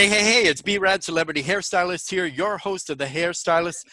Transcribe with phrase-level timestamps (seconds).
[0.00, 3.84] Hey, hey, hey, it's B Rad Celebrity Hairstylist here, your host of the Hairstylist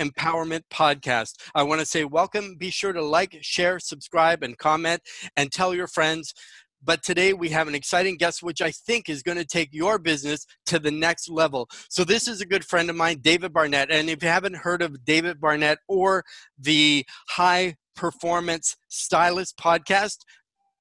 [0.00, 1.34] Empowerment Podcast.
[1.54, 2.56] I want to say welcome.
[2.56, 5.02] Be sure to like, share, subscribe, and comment,
[5.36, 6.34] and tell your friends.
[6.82, 10.00] But today we have an exciting guest, which I think is going to take your
[10.00, 11.68] business to the next level.
[11.88, 13.92] So, this is a good friend of mine, David Barnett.
[13.92, 16.24] And if you haven't heard of David Barnett or
[16.58, 20.16] the High Performance Stylist podcast,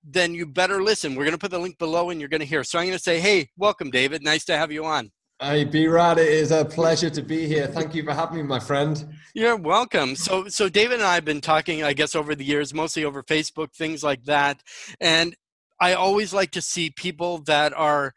[0.04, 1.16] then you better listen.
[1.16, 2.64] We're going to put the link below and you're going to hear.
[2.64, 4.24] So I'm going to say, hey, welcome, David.
[4.24, 5.12] Nice to have you on.
[5.42, 7.68] Hey, B-Rad, it is a pleasure to be here.
[7.68, 9.06] Thank you for having me, my friend.
[9.34, 10.16] You're welcome.
[10.16, 13.24] So, so David and I have been talking, I guess, over the years, mostly over
[13.24, 14.62] Facebook, things like that.
[15.02, 15.36] And
[15.80, 18.14] I always like to see people that are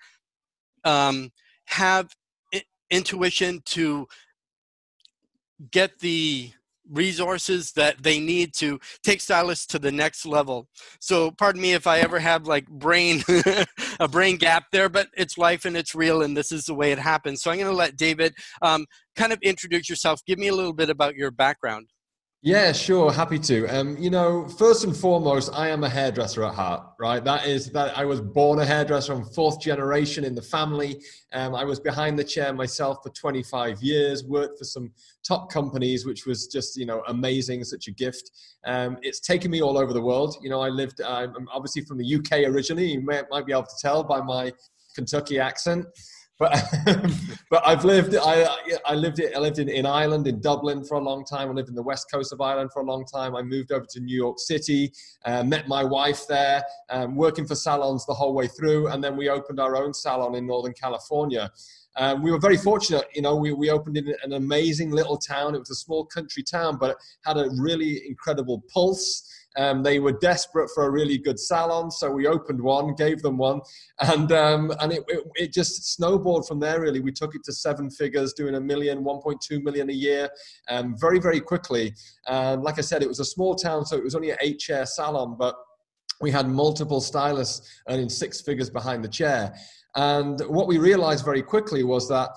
[0.85, 1.32] um,
[1.65, 2.15] have
[2.91, 4.07] intuition to
[5.71, 6.53] get the
[6.90, 10.68] resources that they need to take stylists to the next level.
[11.01, 13.23] So pardon me if I ever have like brain
[14.01, 16.92] a brain gap there, but it's life and it's real and this is the way
[16.92, 17.42] it happens.
[17.42, 20.20] So I'm going to let David um, kind of introduce yourself.
[20.26, 21.88] Give me a little bit about your background.
[22.47, 23.66] Yeah, sure, happy to.
[23.66, 27.19] Um, you know, first and foremost, I am a hairdresser at heart, right?
[27.25, 29.15] That is that I was born a hairdresser.
[29.15, 31.03] I'm fourth generation in the family.
[31.33, 34.23] Um, I was behind the chair myself for 25 years.
[34.23, 34.93] Worked for some
[35.27, 38.30] top companies, which was just you know amazing, such a gift.
[38.65, 40.37] Um, it's taken me all over the world.
[40.41, 41.01] You know, I lived.
[41.03, 42.93] I'm obviously from the UK originally.
[42.93, 44.53] You may, might be able to tell by my
[44.95, 45.85] Kentucky accent
[46.38, 46.62] but
[47.51, 48.46] but I've lived I
[48.84, 51.48] I lived it I lived in, in Ireland in Dublin for a long time.
[51.48, 53.34] I lived in the west coast of Ireland for a long time.
[53.34, 54.92] I moved over to New York City,
[55.24, 59.16] uh, met my wife there, um, working for salons the whole way through, and then
[59.16, 61.51] we opened our own salon in Northern California.
[61.98, 65.54] Um, we were very fortunate, you know, we, we opened in an amazing little town.
[65.54, 69.22] It was a small country town, but had a really incredible pulse.
[69.56, 73.39] Um, they were desperate for a really good salon, so we opened one, gave them
[73.39, 73.61] one,
[74.00, 76.81] and um, and it, it, it, just snowballed from there.
[76.81, 80.28] Really, we took it to seven figures, doing a million, 1.2 million a year,
[80.69, 81.94] um, very very quickly.
[82.27, 84.59] And like I said, it was a small town, so it was only an eight
[84.59, 85.56] chair salon, but
[86.21, 89.55] we had multiple stylists earning six figures behind the chair.
[89.94, 92.31] And what we realized very quickly was that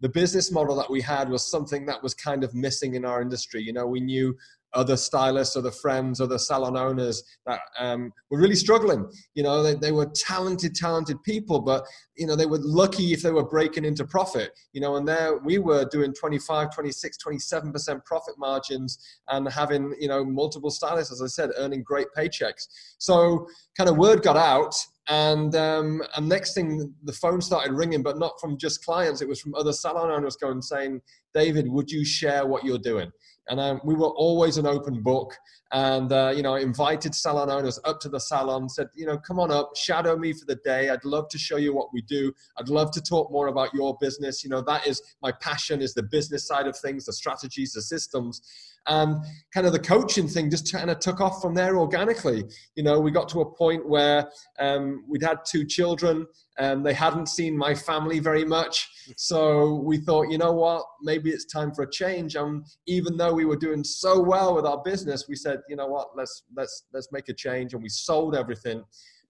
[0.00, 3.22] the business model that we had was something that was kind of missing in our
[3.22, 3.62] industry.
[3.62, 4.36] You know, we knew
[4.74, 9.08] other stylists, other friends, other salon owners that um, were really struggling.
[9.34, 11.84] You know, they, they were talented, talented people, but,
[12.16, 15.38] you know, they were lucky if they were breaking into profit, you know, and there
[15.38, 21.22] we were doing 25, 26, 27% profit margins and having, you know, multiple stylists, as
[21.22, 22.66] I said, earning great paychecks.
[22.98, 23.46] So
[23.76, 24.74] kind of word got out
[25.08, 29.28] and um, and next thing the phone started ringing but not from just clients it
[29.28, 31.00] was from other salon owners going saying
[31.34, 33.10] david would you share what you're doing
[33.48, 35.34] and um, we were always an open book.
[35.74, 39.40] And uh, you know invited salon owners up to the salon said you know come
[39.40, 40.90] on up shadow me for the day.
[40.90, 42.32] I'd love to show you what we do.
[42.58, 44.44] I'd love to talk more about your business.
[44.44, 47.80] You know that is my passion is the business side of things the strategies the
[47.80, 48.42] systems
[48.86, 52.44] and kind of the coaching thing just kind of took off from there organically.
[52.74, 54.28] You know we got to a point where
[54.58, 56.26] um, we'd had two children
[56.58, 58.88] and they hadn't seen my family very much.
[59.16, 60.84] So we thought you know what?
[61.02, 62.34] Maybe it's time for a change.
[62.34, 65.86] And even though we were doing so well with our business we said you know
[65.86, 66.08] what?
[66.16, 67.74] Let's let's let's make a change.
[67.74, 68.84] And we sold everything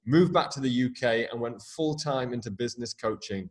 [0.05, 3.49] moved back to the uk and went full time into business coaching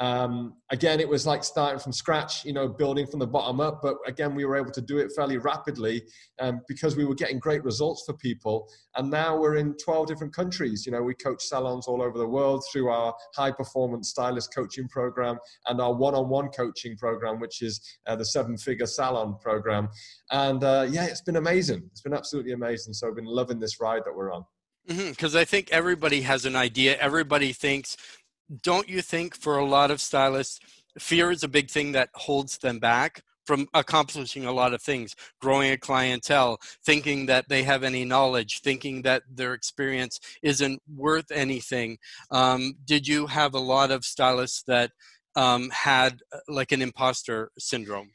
[0.00, 3.80] um, again, it was like starting from scratch, you know, building from the bottom up.
[3.82, 6.02] But again, we were able to do it fairly rapidly
[6.40, 8.66] um, because we were getting great results for people.
[8.96, 10.86] And now we're in 12 different countries.
[10.86, 14.88] You know, we coach salons all over the world through our high performance stylist coaching
[14.88, 19.36] program and our one on one coaching program, which is uh, the seven figure salon
[19.42, 19.90] program.
[20.30, 21.82] And uh, yeah, it's been amazing.
[21.92, 22.94] It's been absolutely amazing.
[22.94, 24.44] So I've been loving this ride that we're on
[24.86, 26.96] because mm-hmm, I think everybody has an idea.
[26.96, 27.96] Everybody thinks
[28.62, 30.60] don't you think for a lot of stylists,
[30.98, 35.16] fear is a big thing that holds them back from accomplishing a lot of things,
[35.40, 41.30] growing a clientele, thinking that they have any knowledge, thinking that their experience isn't worth
[41.32, 41.98] anything.
[42.30, 44.92] Um, did you have a lot of stylists that
[45.34, 48.10] um, had uh, like an imposter syndrome?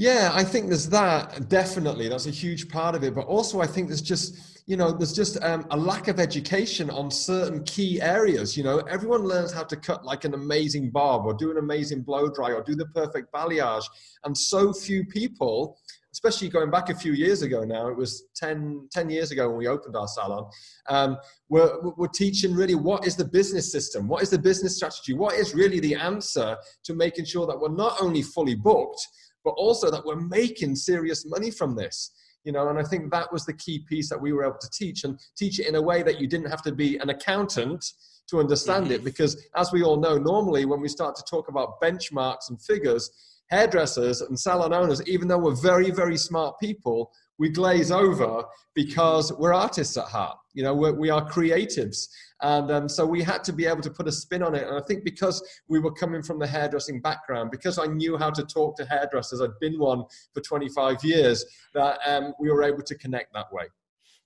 [0.00, 2.08] Yeah, I think there's that definitely.
[2.08, 3.14] That's a huge part of it.
[3.14, 6.88] But also, I think there's just you know, there's just um, a lack of education
[6.88, 8.56] on certain key areas.
[8.56, 12.00] You know, everyone learns how to cut like an amazing bob or do an amazing
[12.00, 13.84] blow dry or do the perfect balayage.
[14.24, 15.76] And so few people,
[16.12, 19.58] especially going back a few years ago now, it was 10, 10 years ago when
[19.58, 20.48] we opened our salon,
[20.88, 21.18] um,
[21.48, 24.06] we're, we're teaching really what is the business system?
[24.06, 25.14] What is the business strategy?
[25.14, 29.04] What is really the answer to making sure that we're not only fully booked,
[29.44, 32.12] but also that we're making serious money from this?
[32.44, 34.70] you know and i think that was the key piece that we were able to
[34.70, 37.84] teach and teach it in a way that you didn't have to be an accountant
[38.28, 38.94] to understand mm-hmm.
[38.94, 42.60] it because as we all know normally when we start to talk about benchmarks and
[42.62, 43.10] figures
[43.50, 47.10] hairdressers and salon owners even though we're very very smart people
[47.40, 48.44] we glaze over
[48.74, 50.36] because we're artists at heart.
[50.52, 52.06] You know, we're, we are creatives.
[52.42, 54.68] And um, so we had to be able to put a spin on it.
[54.68, 58.30] And I think because we were coming from the hairdressing background, because I knew how
[58.30, 60.04] to talk to hairdressers, I'd been one
[60.34, 63.64] for 25 years, that um, we were able to connect that way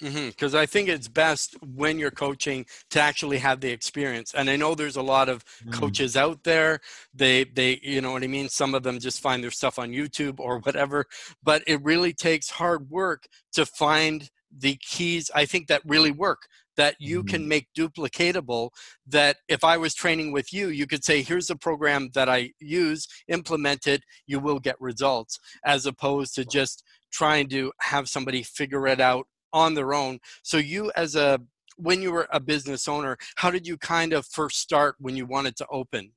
[0.01, 0.57] because mm-hmm.
[0.57, 4.35] I think it's best when you're coaching to actually have the experience.
[4.35, 5.73] And I know there's a lot of mm.
[5.73, 6.81] coaches out there.
[7.15, 8.49] They they you know what I mean.
[8.49, 11.07] Some of them just find their stuff on YouTube or whatever.
[11.43, 15.31] But it really takes hard work to find the keys.
[15.35, 16.43] I think that really work
[16.77, 17.29] that you mm.
[17.29, 18.71] can make duplicatable.
[19.07, 22.53] That if I was training with you, you could say, "Here's a program that I
[22.59, 23.07] use.
[23.29, 24.03] Implement it.
[24.27, 26.83] You will get results." As opposed to just
[27.13, 30.19] trying to have somebody figure it out on their own.
[30.43, 31.41] So you as a
[31.77, 35.25] when you were a business owner, how did you kind of first start when you
[35.27, 36.13] wanted to open?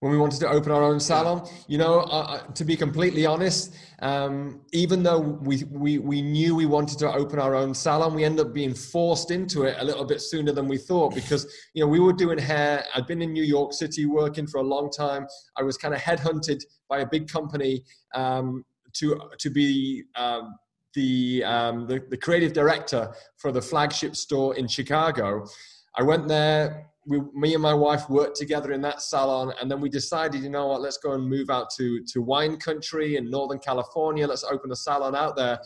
[0.00, 1.46] when we wanted to open our own salon.
[1.68, 6.64] You know, uh, to be completely honest, um, even though we, we, we knew we
[6.64, 10.06] wanted to open our own salon, we ended up being forced into it a little
[10.06, 12.84] bit sooner than we thought because, you know, we were doing hair.
[12.94, 15.26] I'd been in New York City working for a long time.
[15.56, 17.84] I was kind of headhunted by a big company
[18.14, 18.64] um,
[18.94, 20.54] to, to be um,
[20.94, 25.46] the, um, the, the creative director for the flagship store in Chicago.
[25.96, 26.86] I went there.
[27.06, 30.50] We, me and my wife worked together in that salon, and then we decided, you
[30.50, 34.26] know what, let's go and move out to to wine country in Northern California.
[34.26, 35.58] Let's open a salon out there.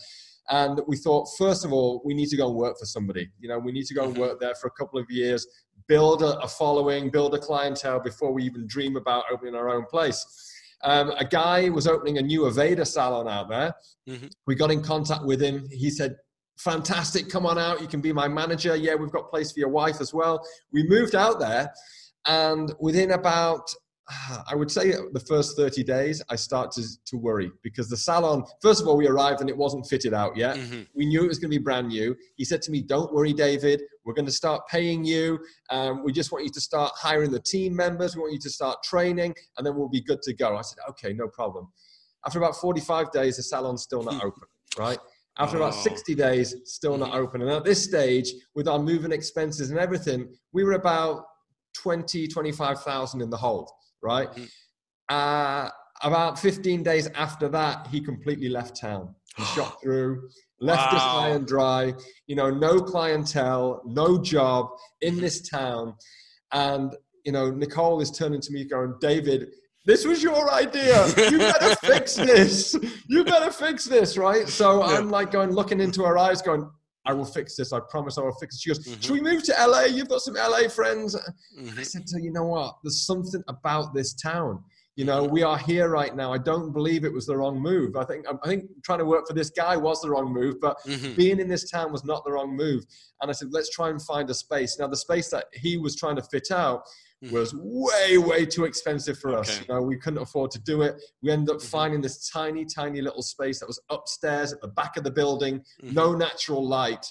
[0.51, 3.31] And we thought, first of all, we need to go and work for somebody.
[3.41, 5.47] You know, we need to go and work there for a couple of years,
[5.89, 9.87] build a, a following, build a clientele before we even dream about opening our own
[9.87, 10.54] place.
[10.85, 13.75] Um, a guy was opening a new Aveda salon out there.
[14.09, 14.27] Mm-hmm.
[14.47, 15.67] We got in contact with him.
[15.71, 16.17] He said,
[16.59, 17.81] Fantastic, come on out.
[17.81, 18.77] You can be my manager.
[18.77, 20.41] Yeah, we've got place for your wife as well.
[20.73, 21.73] We moved out there,
[22.27, 23.69] and within about
[24.51, 28.45] I would say the first 30 days, I start to, to worry because the salon,
[28.61, 30.57] first of all, we arrived and it wasn't fitted out yet.
[30.57, 30.83] Mm-hmm.
[30.95, 32.17] We knew it was going to be brand new.
[32.37, 35.39] He said to me, Don't worry, David, we're going to start paying you.
[35.71, 38.15] Um, we just want you to start hiring the team members.
[38.15, 40.57] We want you to start training, and then we'll be good to go.
[40.57, 41.69] I said, Okay, no problem.
[42.27, 44.43] After about 45 days, the salon's still not open,
[44.79, 44.99] right?
[45.37, 47.19] After about 60 days, still not mm-hmm.
[47.19, 47.43] open.
[47.43, 51.25] And at this stage, with our moving expenses and everything, we were about
[51.75, 53.69] 20, 25,000 in the hole
[54.05, 54.31] right?
[54.33, 54.49] Mm.
[55.09, 55.71] Uh,
[56.03, 59.15] about 15 days after that, he completely left town.
[59.37, 60.29] He shot through,
[60.61, 60.99] left wow.
[60.99, 61.95] us high and dry.
[62.27, 64.69] You know, no clientele, no job
[65.01, 65.95] in this town.
[66.53, 69.49] And, you know, Nicole is turning to me going, David,
[69.87, 71.07] this was your idea.
[71.31, 72.77] You better fix this.
[73.09, 74.49] You better fix this, right?
[74.49, 74.97] So yeah.
[74.97, 76.71] I'm like going, looking into her eyes, going,
[77.07, 77.73] I will fix this.
[77.73, 78.61] I promise I will fix it.
[78.63, 79.01] She goes, mm-hmm.
[79.01, 79.83] Should we move to LA?
[79.83, 81.15] You've got some LA friends.
[81.59, 81.79] Mm-hmm.
[81.79, 82.77] I said to her, You know what?
[82.83, 84.63] There's something about this town.
[84.97, 86.33] You know, we are here right now.
[86.33, 87.97] I don't believe it was the wrong move.
[87.97, 90.77] I think I think trying to work for this guy was the wrong move, but
[90.87, 91.15] mm-hmm.
[91.15, 92.85] being in this town was not the wrong move.
[93.21, 94.79] And I said, let's try and find a space.
[94.79, 97.14] Now, the space that he was trying to fit out Mm-hmm.
[97.31, 99.51] Was way, way too expensive for us.
[99.51, 99.67] Okay.
[99.69, 101.01] You know, we couldn't afford to do it.
[101.23, 101.69] We ended up mm-hmm.
[101.69, 105.61] finding this tiny, tiny little space that was upstairs at the back of the building,
[105.83, 105.95] mm-hmm.
[105.95, 107.07] no natural light.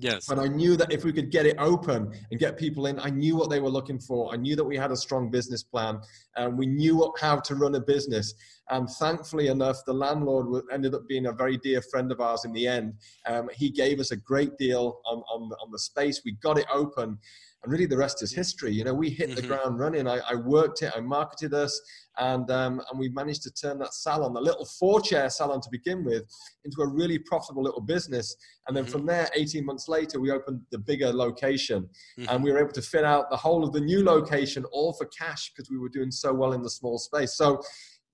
[0.00, 0.28] Yes.
[0.28, 3.10] And I knew that if we could get it open and get people in, I
[3.10, 4.32] knew what they were looking for.
[4.32, 6.00] I knew that we had a strong business plan
[6.36, 8.34] and we knew how to run a business.
[8.70, 12.52] And thankfully enough, the landlord ended up being a very dear friend of ours in
[12.52, 12.94] the end.
[13.26, 16.22] Um, he gave us a great deal on, on, on the space.
[16.24, 17.18] We got it open
[17.62, 18.72] and really the rest is history.
[18.72, 19.48] You know, we hit the mm-hmm.
[19.48, 20.06] ground running.
[20.06, 21.80] I, I, worked it, I marketed us,
[22.18, 25.68] and um, and we managed to turn that salon, the little four chair salon to
[25.70, 26.24] begin with,
[26.64, 28.36] into a really profitable little business.
[28.66, 28.92] And then mm-hmm.
[28.92, 31.88] from there, 18 months later, we opened the bigger location,
[32.18, 32.28] mm-hmm.
[32.28, 35.06] and we were able to fit out the whole of the new location all for
[35.06, 37.36] cash because we were doing so well in the small space.
[37.36, 37.60] So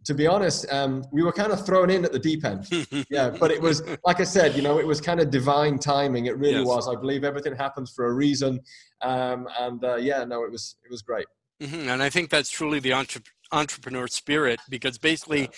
[0.05, 2.67] to be honest, um, we were kind of thrown in at the deep end.
[3.11, 6.27] yeah, but it was like I said, you know, it was kind of divine timing.
[6.27, 6.67] It really yes.
[6.67, 6.89] was.
[6.89, 8.61] I believe everything happens for a reason,
[9.03, 11.27] um, and uh, yeah, no, it was it was great.
[11.63, 11.89] Mm-hmm.
[11.89, 15.49] And I think that's truly the entre- entrepreneur spirit because basically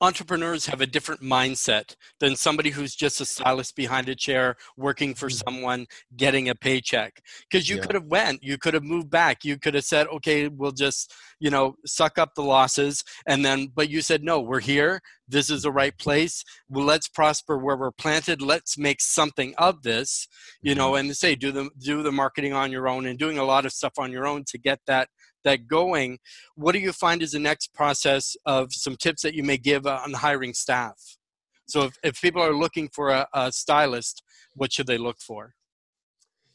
[0.00, 5.14] entrepreneurs have a different mindset than somebody who's just a stylist behind a chair working
[5.14, 5.42] for mm.
[5.44, 5.86] someone
[6.16, 7.82] getting a paycheck because you yeah.
[7.82, 11.14] could have went you could have moved back you could have said okay we'll just
[11.40, 15.48] you know suck up the losses and then but you said no we're here this
[15.50, 20.28] is the right place well, let's prosper where we're planted let's make something of this
[20.60, 21.08] you know mm-hmm.
[21.08, 23.72] and say do the do the marketing on your own and doing a lot of
[23.72, 25.08] stuff on your own to get that
[25.46, 26.18] that going.
[26.54, 29.86] What do you find is the next process of some tips that you may give
[29.86, 31.16] on hiring staff?
[31.66, 34.22] So if, if people are looking for a, a stylist,
[34.54, 35.54] what should they look for?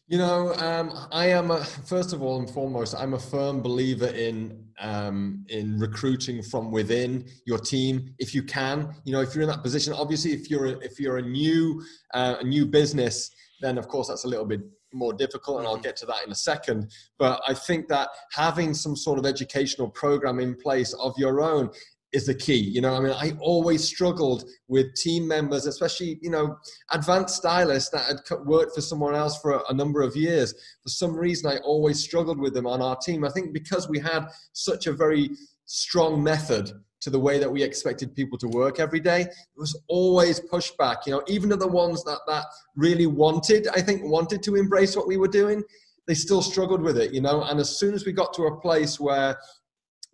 [0.07, 4.07] You know, um, I am a, first of all and foremost, I'm a firm believer
[4.07, 8.93] in um, in recruiting from within your team if you can.
[9.05, 11.81] You know, if you're in that position, obviously, if you're a, if you're a new
[12.13, 13.31] uh, a new business,
[13.61, 14.61] then of course that's a little bit
[14.93, 15.83] more difficult, and I'll mm-hmm.
[15.83, 16.91] get to that in a second.
[17.17, 21.69] But I think that having some sort of educational program in place of your own
[22.13, 22.57] is the key.
[22.57, 26.57] You know, I mean, I always struggled with team members, especially, you know,
[26.91, 30.53] advanced stylists that had worked for someone else for a number of years.
[30.83, 33.23] For some reason, I always struggled with them on our team.
[33.23, 35.29] I think because we had such a very
[35.65, 39.79] strong method to the way that we expected people to work every day, there was
[39.87, 40.97] always pushback.
[41.05, 44.95] You know, even to the ones that, that really wanted, I think, wanted to embrace
[44.95, 45.63] what we were doing,
[46.07, 47.43] they still struggled with it, you know.
[47.43, 49.37] And as soon as we got to a place where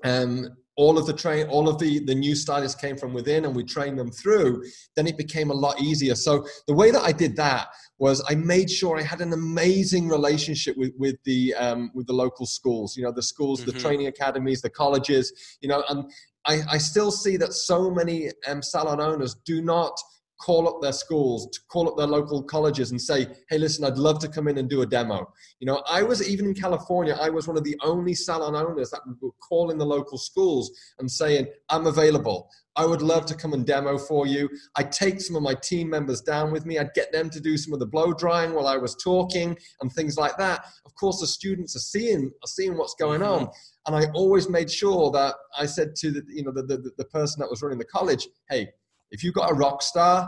[0.03, 3.55] um, all of the train all of the the new stylists came from within and
[3.55, 4.63] we trained them through
[4.95, 7.67] then it became a lot easier so the way that i did that
[7.97, 12.13] was i made sure i had an amazing relationship with with the um, with the
[12.13, 13.71] local schools you know the schools mm-hmm.
[13.71, 16.05] the training academies the colleges you know and
[16.47, 19.97] i i still see that so many um, salon owners do not
[20.39, 23.97] call up their schools, to call up their local colleges and say, hey, listen, I'd
[23.97, 25.31] love to come in and do a demo.
[25.59, 28.91] You know, I was even in California, I was one of the only salon owners
[28.91, 32.49] that would call in the local schools and saying, I'm available.
[32.75, 34.47] I would love to come and demo for you.
[34.75, 36.77] I'd take some of my team members down with me.
[36.77, 39.91] I'd get them to do some of the blow drying while I was talking and
[39.91, 40.63] things like that.
[40.85, 43.47] Of course, the students are seeing are seeing what's going on.
[43.47, 43.93] Mm-hmm.
[43.93, 47.05] And I always made sure that I said to the, you know, the, the, the
[47.05, 48.69] person that was running the college, hey,
[49.11, 50.27] if you've got a rock star,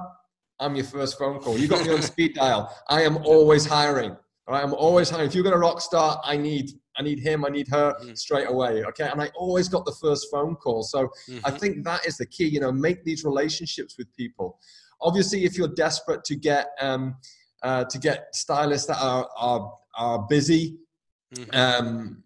[0.59, 1.57] I'm your first phone call.
[1.57, 2.75] You got me on speed dial.
[2.89, 4.11] I am always hiring.
[4.11, 5.27] All right, I'm always hiring.
[5.27, 8.13] If you've got a rock star, I need I need him, I need her mm-hmm.
[8.13, 8.83] straight away.
[8.83, 9.07] Okay.
[9.09, 10.83] And I always got the first phone call.
[10.83, 11.39] So mm-hmm.
[11.45, 14.59] I think that is the key, you know, make these relationships with people.
[15.01, 17.15] Obviously, if you're desperate to get um,
[17.63, 20.77] uh, to get stylists that are are, are busy,
[21.33, 21.55] mm-hmm.
[21.55, 22.23] um,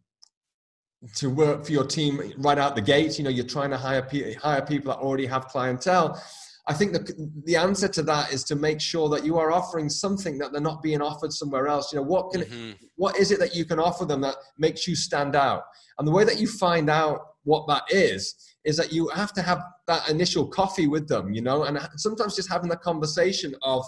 [1.16, 4.08] to work for your team right out the gate, you know, you're trying to hire
[4.42, 6.22] hire people that already have clientele
[6.66, 9.90] I think the, the answer to that is to make sure that you are offering
[9.90, 11.92] something that they're not being offered somewhere else.
[11.92, 12.72] You know, what can mm-hmm.
[12.96, 15.64] what is it that you can offer them that makes you stand out?
[16.00, 19.42] And the way that you find out what that is is that you have to
[19.42, 23.86] have that initial coffee with them, you know, and sometimes just having the conversation of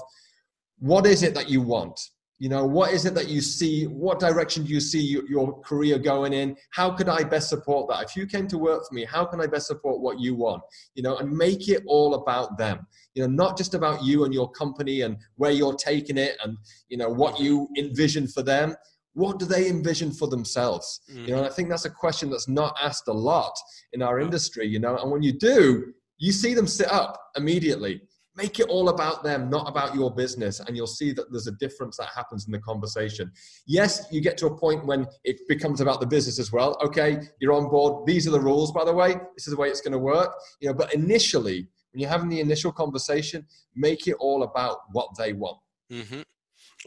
[0.79, 1.98] what is it that you want?
[2.38, 5.62] You know what is it that you see what direction do you see your, your,
[5.62, 6.56] career going in?
[6.72, 8.04] How could i best support that?
[8.04, 10.62] If you came to work for me how can i best support what you want?
[10.96, 12.86] You know and make it all about them.
[13.13, 16.58] You know not just about you and your company and where you're taking it and
[16.89, 18.75] you know what you envision for them.
[19.13, 21.00] What do they envision for themselves?
[21.10, 21.25] Mm-hmm.
[21.25, 23.54] you know and i think that's a question that's not asked a lot
[23.94, 28.01] in our industry you know and when you do you see them sit up immediately
[28.36, 31.54] make it all about them not about your business and you'll see that there's a
[31.54, 33.32] difference that happens in the conversation.
[33.65, 36.77] Yes you get to a point when it becomes about the business as well.
[36.84, 38.06] Okay you're on board.
[38.06, 39.15] These are the rules by the way.
[39.36, 40.32] This is the way it's going to work.
[40.60, 45.10] You know but initially when you're having the initial conversation make it all about what
[45.18, 45.58] they want.
[45.92, 46.22] Mm-hmm.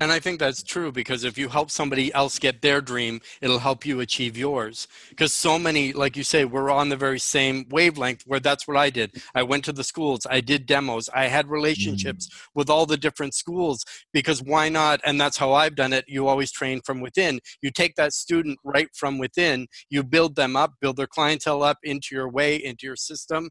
[0.01, 3.59] And I think that's true because if you help somebody else get their dream, it'll
[3.59, 4.87] help you achieve yours.
[5.11, 8.77] Because so many, like you say, we're on the very same wavelength where that's what
[8.77, 9.21] I did.
[9.35, 12.49] I went to the schools, I did demos, I had relationships mm.
[12.55, 15.01] with all the different schools because why not?
[15.05, 16.05] And that's how I've done it.
[16.07, 17.41] You always train from within.
[17.61, 21.79] You take that student right from within, you build them up, build their clientele up
[21.83, 23.51] into your way, into your system.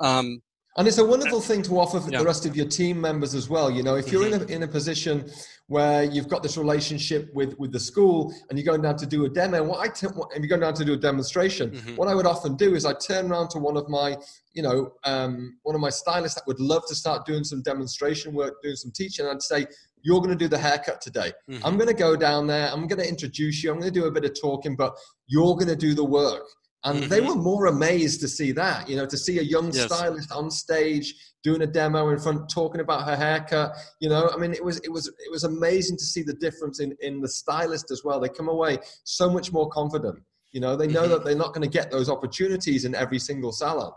[0.00, 0.42] Um,
[0.78, 2.20] and it's a wonderful thing to offer for yeah.
[2.20, 3.68] the rest of your team members as well.
[3.68, 4.42] You know, if you're mm-hmm.
[4.44, 5.28] in, a, in a position
[5.66, 9.24] where you've got this relationship with, with the school and you're going down to do
[9.24, 11.96] a demo, what I t- what, and you're going down to do a demonstration, mm-hmm.
[11.96, 14.16] what I would often do is I turn around to one of my,
[14.54, 18.32] you know, um, one of my stylists that would love to start doing some demonstration
[18.32, 19.26] work, doing some teaching.
[19.26, 19.66] And I'd say,
[20.02, 21.32] you're going to do the haircut today.
[21.50, 21.66] Mm-hmm.
[21.66, 22.70] I'm going to go down there.
[22.72, 23.72] I'm going to introduce you.
[23.72, 26.44] I'm going to do a bit of talking, but you're going to do the work.
[26.84, 27.08] And mm-hmm.
[27.08, 29.86] they were more amazed to see that, you know, to see a young yes.
[29.86, 33.74] stylist on stage doing a demo in front, talking about her haircut.
[34.00, 36.80] You know, I mean, it was it was it was amazing to see the difference
[36.80, 38.20] in in the stylist as well.
[38.20, 40.18] They come away so much more confident.
[40.52, 41.10] You know, they know mm-hmm.
[41.10, 43.92] that they're not going to get those opportunities in every single salon.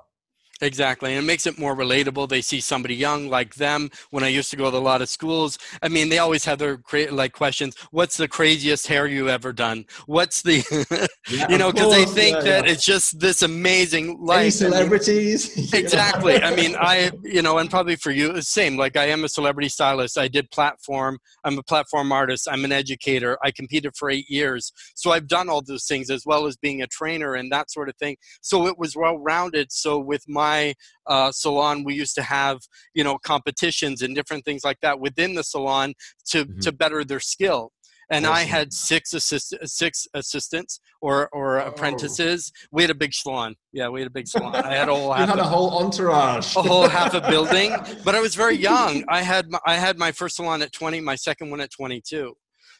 [0.61, 1.15] Exactly.
[1.15, 2.29] And it makes it more relatable.
[2.29, 3.89] They see somebody young like them.
[4.11, 6.59] When I used to go to a lot of schools, I mean, they always have
[6.59, 7.75] their like questions.
[7.89, 9.85] What's the craziest hair you ever done?
[10.05, 12.71] What's the, yeah, you know, because they think yeah, that yeah.
[12.71, 14.41] it's just this amazing life.
[14.41, 15.71] Any celebrities?
[15.81, 16.41] Exactly.
[16.41, 18.77] I mean, I, you know, and probably for you, the same.
[18.77, 20.17] Like I am a celebrity stylist.
[20.17, 21.17] I did platform.
[21.43, 22.47] I'm a platform artist.
[22.49, 23.37] I'm an educator.
[23.43, 24.71] I competed for eight years.
[24.95, 27.89] So I've done all those things as well as being a trainer and that sort
[27.89, 28.17] of thing.
[28.41, 29.71] So it was well rounded.
[29.71, 30.73] So with my my
[31.07, 32.57] uh, salon, we used to have
[32.93, 35.93] you know competitions and different things like that within the salon
[36.31, 36.59] to mm-hmm.
[36.59, 37.71] to better their skill
[38.11, 38.35] and awesome.
[38.35, 41.67] I had six assist six assistants or or oh.
[41.67, 42.51] apprentices.
[42.71, 43.55] We had a big salon.
[43.71, 44.53] Yeah, we had a big salon.
[44.55, 45.09] I had a whole.
[45.17, 46.55] you had a, a whole entourage.
[46.55, 49.03] a whole half a building, but I was very young.
[49.07, 52.01] I had my, I had my first salon at twenty, my second one at twenty
[52.05, 52.35] two.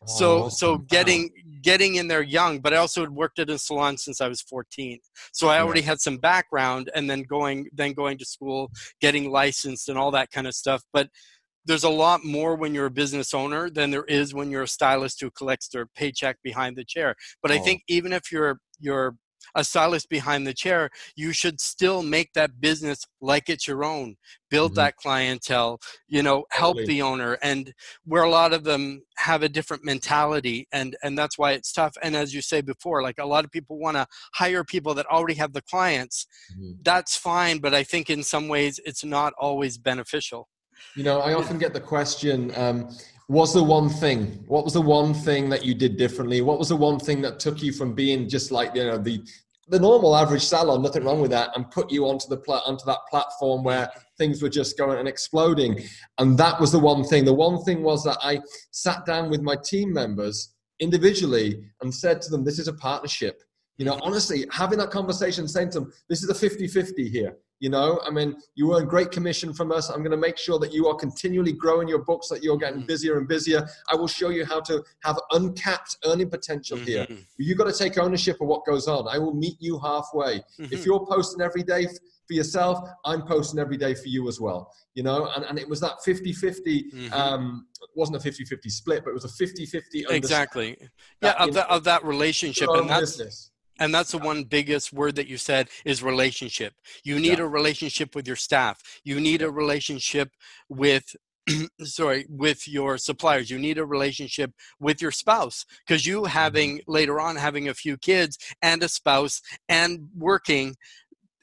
[0.08, 1.30] So oh, so getting
[1.62, 4.42] getting in there young, but I also had worked at a salon since I was
[4.42, 5.00] 14.
[5.32, 9.90] So I already had some background and then going then going to school, getting licensed
[9.90, 10.82] and all that kind of stuff.
[10.92, 11.10] But
[11.66, 14.68] there's a lot more when you're a business owner than there is when you're a
[14.68, 17.16] stylist who collects their paycheck behind the chair.
[17.44, 17.56] But oh.
[17.56, 19.16] I think even if you're you're
[19.56, 24.16] a stylist behind the chair, you should still make that business like it's your own.
[24.50, 24.82] Build mm-hmm.
[24.82, 26.94] that clientele, you know, help totally.
[26.94, 27.38] the owner.
[27.42, 27.74] And
[28.06, 31.96] where a lot of them have a different mentality and and that's why it's tough.
[32.02, 35.06] And as you say before, like a lot of people want to hire people that
[35.08, 36.26] already have the clients.
[36.54, 36.72] Mm-hmm.
[36.82, 40.48] That's fine, but I think in some ways it's not always beneficial.
[40.96, 42.90] You know, I often get the question, um,
[43.32, 44.44] was the one thing?
[44.48, 46.42] What was the one thing that you did differently?
[46.42, 49.24] What was the one thing that took you from being just like you know the
[49.70, 52.84] the normal average salon, nothing wrong with that, and put you onto the pla- onto
[52.88, 55.82] that platform where things were just going and exploding?
[56.18, 57.24] And that was the one thing.
[57.24, 62.22] The one thing was that I sat down with my team members individually and said
[62.24, 63.42] to them, "This is a partnership."
[63.78, 67.70] You know, honestly, having that conversation, saying to them, "This is a 50-50 here." You
[67.70, 69.92] know, I mean, you earn great commission from us.
[69.92, 72.80] I'm going to make sure that you are continually growing your books, that you're getting
[72.80, 72.88] mm-hmm.
[72.88, 73.68] busier and busier.
[73.88, 77.04] I will show you how to have uncapped earning potential here.
[77.04, 77.22] Mm-hmm.
[77.38, 79.08] You've got to take ownership of what goes on.
[79.08, 80.40] I will meet you halfway.
[80.40, 80.74] Mm-hmm.
[80.74, 84.74] If you're posting every day for yourself, I'm posting every day for you as well.
[84.96, 87.14] You know, and, and it was that 50 50, mm-hmm.
[87.14, 90.06] um, wasn't a 50 50 split, but it was a 50 50.
[90.10, 90.78] Exactly.
[91.22, 92.70] Yeah, of, that, of that relationship.
[92.72, 96.74] And that's, business and that's the one biggest word that you said is relationship.
[97.04, 97.46] You need yeah.
[97.46, 98.82] a relationship with your staff.
[99.04, 100.30] You need a relationship
[100.70, 101.16] with
[101.84, 103.50] sorry with your suppliers.
[103.50, 106.28] You need a relationship with your spouse because you mm-hmm.
[106.28, 110.76] having later on having a few kids and a spouse and working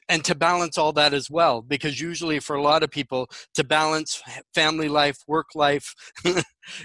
[0.07, 3.63] and to balance all that as well because usually for a lot of people to
[3.63, 4.23] balance
[4.55, 5.93] family life work life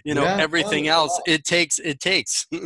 [0.04, 2.46] you know yeah, everything else it takes it takes.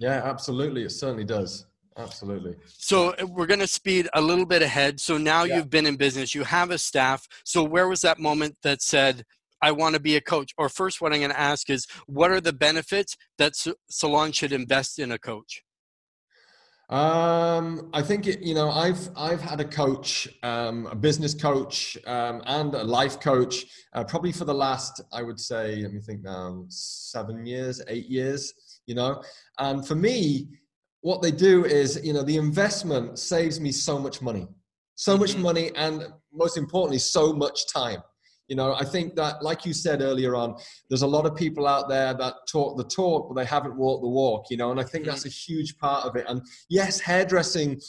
[0.00, 0.82] Yeah absolutely.
[0.82, 2.56] It certainly does Absolutely.
[2.66, 5.00] So uh, we're going to speed a little bit ahead.
[5.00, 5.56] So now yeah.
[5.56, 7.26] you've been in business, you have a staff.
[7.44, 9.24] So where was that moment that said,
[9.62, 10.52] I want to be a coach?
[10.58, 13.54] Or first, what I'm going to ask is, what are the benefits that
[13.88, 15.62] salon should invest in a coach?
[16.90, 21.96] Um, I think it, you know I've I've had a coach, um, a business coach,
[22.06, 26.00] um, and a life coach, uh, probably for the last I would say let me
[26.00, 28.52] think now seven years, eight years.
[28.84, 29.22] You know,
[29.58, 30.48] and for me,
[31.04, 34.48] what they do is, you know, the investment saves me so much money,
[34.94, 35.42] so much mm-hmm.
[35.42, 38.02] money, and most importantly, so much time.
[38.48, 40.56] You know, I think that, like you said earlier on,
[40.88, 44.02] there's a lot of people out there that talk the talk, but they haven't walked
[44.02, 45.52] the walk, you know, and I think that's mm-hmm.
[45.52, 46.24] a huge part of it.
[46.26, 46.40] And
[46.70, 47.82] yes, hairdressing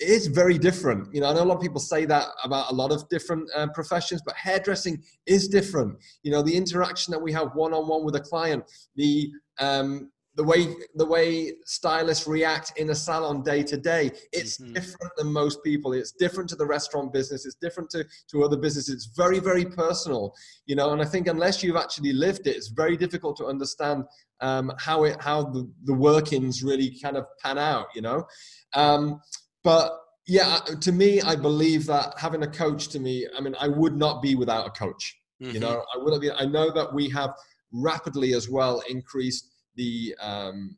[0.00, 1.14] is very different.
[1.14, 3.50] You know, I know a lot of people say that about a lot of different
[3.54, 5.98] uh, professions, but hairdressing is different.
[6.22, 8.64] You know, the interaction that we have one on one with a client,
[8.96, 9.30] the
[9.60, 14.72] um, the way the way stylists react in a salon day to day it's mm-hmm.
[14.72, 15.92] different than most people.
[15.92, 17.44] It's different to the restaurant business.
[17.44, 18.94] It's different to, to other businesses.
[18.94, 20.34] It's very very personal
[20.66, 24.04] you know and i think unless you've actually lived it it's very difficult to understand
[24.40, 28.26] um, how it how the, the workings really kind of pan out you know?
[28.74, 29.20] Um,
[29.62, 33.68] but yeah to me i believe that having a coach to me i mean i
[33.68, 35.54] would not be without a coach mm-hmm.
[35.54, 35.84] you know?
[35.94, 37.34] I would been i know that we have
[37.72, 40.76] rapidly as well increased the um,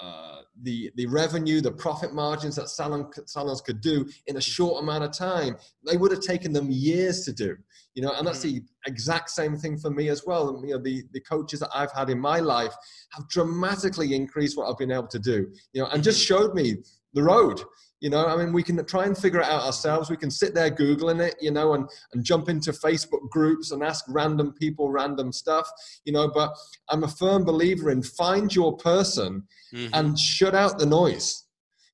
[0.00, 4.82] uh, the the revenue, the profit margins that salon, salons could do in a short
[4.82, 5.56] amount of time,
[5.88, 7.56] they would have taken them years to do.
[7.94, 8.58] You know, and that's mm-hmm.
[8.58, 10.60] the exact same thing for me as well.
[10.64, 12.74] You know, the the coaches that I've had in my life
[13.12, 15.52] have dramatically increased what I've been able to do.
[15.72, 16.34] You know, and just mm-hmm.
[16.34, 16.76] showed me
[17.14, 17.62] the road.
[18.04, 20.10] You know, I mean, we can try and figure it out ourselves.
[20.10, 23.82] We can sit there Googling it, you know, and, and jump into Facebook groups and
[23.82, 25.66] ask random people random stuff,
[26.04, 26.54] you know, but
[26.90, 29.94] I'm a firm believer in find your person mm-hmm.
[29.94, 31.46] and shut out the noise.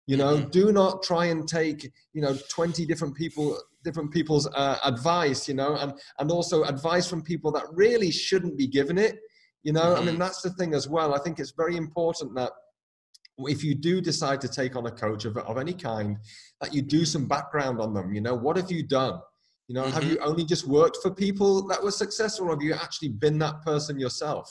[0.09, 0.51] You know, mm-hmm.
[0.51, 5.55] do not try and take, you know, 20 different people different people's uh, advice, you
[5.55, 9.21] know, and, and also advice from people that really shouldn't be given it.
[9.63, 10.03] You know, mm-hmm.
[10.03, 11.15] I mean, that's the thing as well.
[11.15, 12.51] I think it's very important that
[13.49, 16.19] if you do decide to take on a coach of, of any kind,
[16.61, 18.13] that you do some background on them.
[18.13, 19.21] You know, what have you done?
[19.69, 19.93] You know, mm-hmm.
[19.93, 23.39] have you only just worked for people that were successful, or have you actually been
[23.39, 24.51] that person yourself?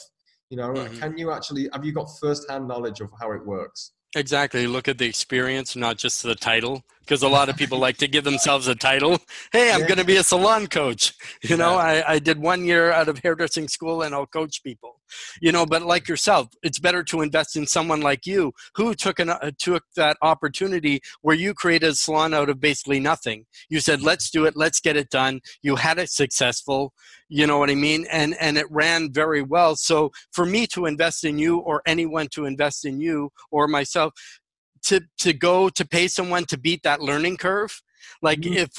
[0.49, 0.97] You know, mm-hmm.
[0.97, 3.91] can you actually have you got first-hand knowledge of how it works?
[4.15, 4.65] Exactly.
[4.65, 8.07] Look at the experience, not just the title, because a lot of people like to
[8.07, 9.19] give themselves a title.
[9.51, 9.87] Hey, I'm yeah.
[9.87, 11.13] going to be a salon coach.
[11.43, 14.98] You know, I, I did one year out of hairdressing school and I'll coach people.
[15.41, 19.19] You know, but like yourself, it's better to invest in someone like you who took
[19.19, 23.45] an uh, took that opportunity where you created a salon out of basically nothing.
[23.69, 24.55] You said, "Let's do it.
[24.55, 26.93] Let's get it done." You had it successful.
[27.27, 28.05] You know what I mean?
[28.11, 29.75] And and it ran very well.
[29.75, 34.13] So for me to invest in you or anyone to invest in you or myself
[34.83, 37.81] to to go to pay someone to beat that learning curve,
[38.21, 38.53] like mm-hmm.
[38.53, 38.71] if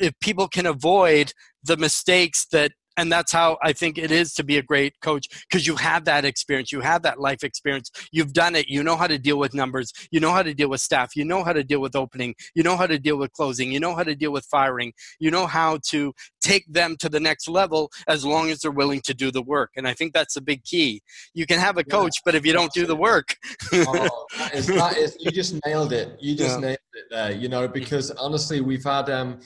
[0.00, 4.44] if people can avoid the mistakes that and that's how I think it is to
[4.44, 8.32] be a great coach because you have that experience, you have that life experience, you've
[8.32, 10.80] done it, you know how to deal with numbers, you know how to deal with
[10.80, 13.70] staff, you know how to deal with opening, you know how to deal with closing,
[13.70, 17.20] you know how to deal with firing, you know how to take them to the
[17.20, 19.70] next level as long as they're willing to do the work.
[19.76, 21.00] And I think that's a big key.
[21.34, 23.36] You can have a coach, yeah, but if you don't do the work,
[23.72, 26.16] oh, that is, that is, you just nailed it.
[26.20, 26.66] You just yeah.
[26.66, 27.30] nailed it there.
[27.30, 29.38] You know, because honestly, we've had um,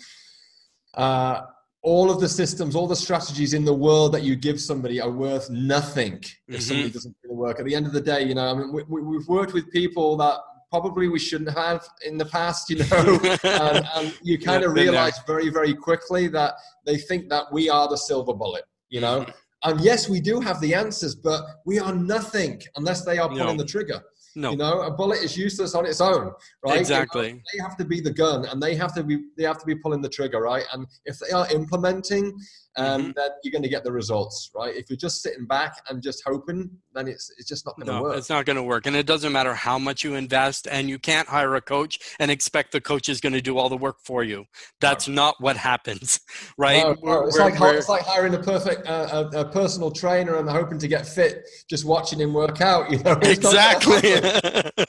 [0.94, 1.42] uh,
[1.82, 5.10] all of the systems, all the strategies in the world that you give somebody are
[5.10, 6.60] worth nothing if mm-hmm.
[6.60, 7.58] somebody doesn't do the work.
[7.58, 10.16] At the end of the day, you know, I mean, we, we've worked with people
[10.18, 10.38] that
[10.70, 15.18] probably we shouldn't have in the past, you know, and, and, you kind of realize
[15.26, 16.54] very, very quickly that
[16.86, 19.20] they think that we are the silver bullet, you know.
[19.20, 19.30] Mm-hmm.
[19.64, 23.56] And yes, we do have the answers, but we are nothing unless they are pulling
[23.56, 23.62] no.
[23.62, 24.02] the trigger.
[24.34, 24.52] No.
[24.52, 26.32] You know, a bullet is useless on its own,
[26.64, 26.78] right?
[26.78, 27.28] Exactly.
[27.28, 29.58] You know, they have to be the gun and they have to be they have
[29.58, 30.64] to be pulling the trigger, right?
[30.72, 32.32] And if they are implementing
[32.76, 33.10] um, mm-hmm.
[33.16, 34.74] then you're going to get the results, right?
[34.74, 37.92] If you're just sitting back and just hoping, then it's it's just not going to
[37.92, 38.16] no, work.
[38.16, 40.98] It's not going to work, and it doesn't matter how much you invest, and you
[40.98, 43.96] can't hire a coach and expect the coach is going to do all the work
[44.02, 44.46] for you.
[44.80, 45.14] That's no.
[45.14, 46.20] not what happens,
[46.58, 46.82] right?
[46.82, 46.90] No.
[46.92, 50.48] It's, we're, like, we're, it's like hiring a perfect uh, a, a, personal trainer and
[50.48, 52.82] hoping to get fit, just watching him work out.
[52.92, 54.02] You know, exactly.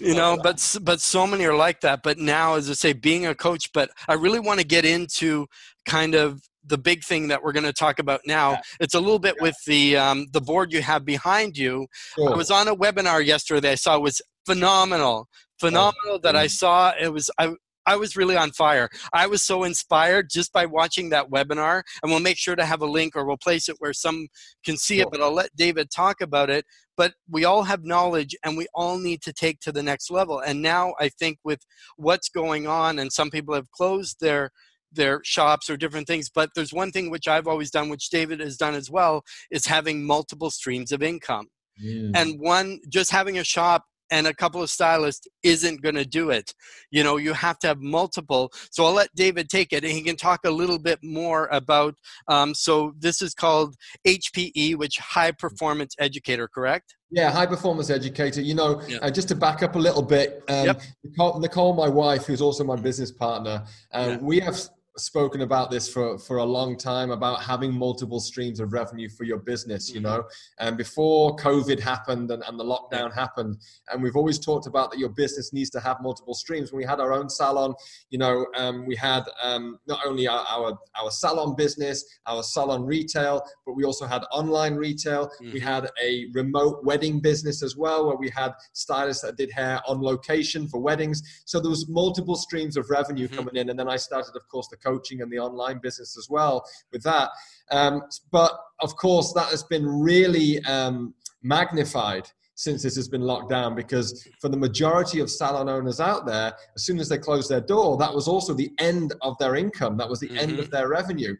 [0.00, 3.26] you know but but so many are like that but now as i say being
[3.26, 5.46] a coach but i really want to get into
[5.84, 8.52] kind of the big thing that we're going to talk about now.
[8.52, 8.60] Yeah.
[8.80, 9.42] It's a little bit yeah.
[9.42, 11.86] with the um, the board you have behind you.
[12.16, 12.32] Cool.
[12.32, 13.72] I was on a webinar yesterday.
[13.72, 16.92] I saw it was phenomenal, phenomenal oh, that I saw.
[17.00, 17.54] It was I.
[17.86, 18.90] I was really on fire.
[19.14, 22.82] I was so inspired just by watching that webinar, and we'll make sure to have
[22.82, 24.28] a link or we'll place it where some
[24.64, 25.06] can see cool.
[25.06, 25.08] it.
[25.10, 26.66] But I'll let David talk about it.
[26.96, 30.40] But we all have knowledge, and we all need to take to the next level.
[30.40, 31.60] And now I think with
[31.96, 34.50] what's going on, and some people have closed their
[34.92, 36.28] their shops or different things.
[36.28, 39.66] But there's one thing which I've always done, which David has done as well, is
[39.66, 41.46] having multiple streams of income.
[41.78, 42.10] Yeah.
[42.14, 46.30] And one, just having a shop and a couple of stylists isn't going to do
[46.30, 46.52] it.
[46.90, 48.52] You know, you have to have multiple.
[48.70, 51.94] So I'll let David take it and he can talk a little bit more about.
[52.28, 53.76] Um, so this is called
[54.06, 56.96] HPE, which High Performance Educator, correct?
[57.12, 58.40] Yeah, high performance educator.
[58.40, 59.00] You know, yep.
[59.02, 60.82] uh, just to back up a little bit, um, yep.
[61.02, 64.56] Nicole, Nicole, my wife, who's also my business partner, um, we have
[64.96, 69.24] spoken about this for, for a long time about having multiple streams of revenue for
[69.24, 70.18] your business, you mm-hmm.
[70.18, 70.24] know.
[70.58, 73.58] And before COVID happened and, and the lockdown happened,
[73.90, 76.72] and we've always talked about that your business needs to have multiple streams.
[76.72, 77.74] When we had our own salon,
[78.10, 82.84] you know, um, we had um, not only our, our, our salon business, our salon
[82.84, 85.28] retail, but we also had online retail.
[85.28, 85.52] Mm-hmm.
[85.52, 89.80] We had a remote wedding business as well, where we had stylists that did hair
[89.86, 91.42] on location for weddings.
[91.44, 93.36] So there was multiple streams of revenue mm-hmm.
[93.36, 93.70] coming in.
[93.70, 97.02] And then I started, of course, the coaching and the online business as well with
[97.02, 97.30] that.
[97.70, 102.28] Um, but of course, that has been really um, magnified
[102.60, 106.52] since this has been locked down because for the majority of salon owners out there,
[106.76, 109.96] as soon as they closed their door, that was also the end of their income.
[109.96, 110.38] That was the mm-hmm.
[110.38, 111.34] end of their revenue.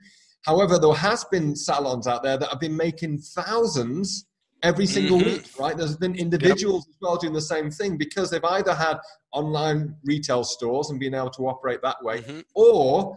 [0.46, 4.24] However, there has been salons out there that have been making thousands
[4.62, 5.28] every single mm-hmm.
[5.28, 5.76] week, right?
[5.76, 6.94] There's been individuals yep.
[6.94, 8.96] as well doing the same thing because they've either had
[9.32, 12.40] online retail stores and been able to operate that way, mm-hmm.
[12.54, 13.16] or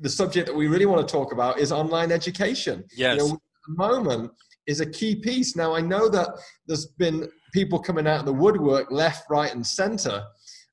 [0.00, 2.84] the subject that we really want to talk about is online education.
[2.96, 3.16] Yes.
[3.16, 4.30] You know, the moment
[4.66, 5.56] is a key piece.
[5.56, 6.28] Now, I know that
[6.66, 10.24] there's been people coming out of the woodwork left, right, and center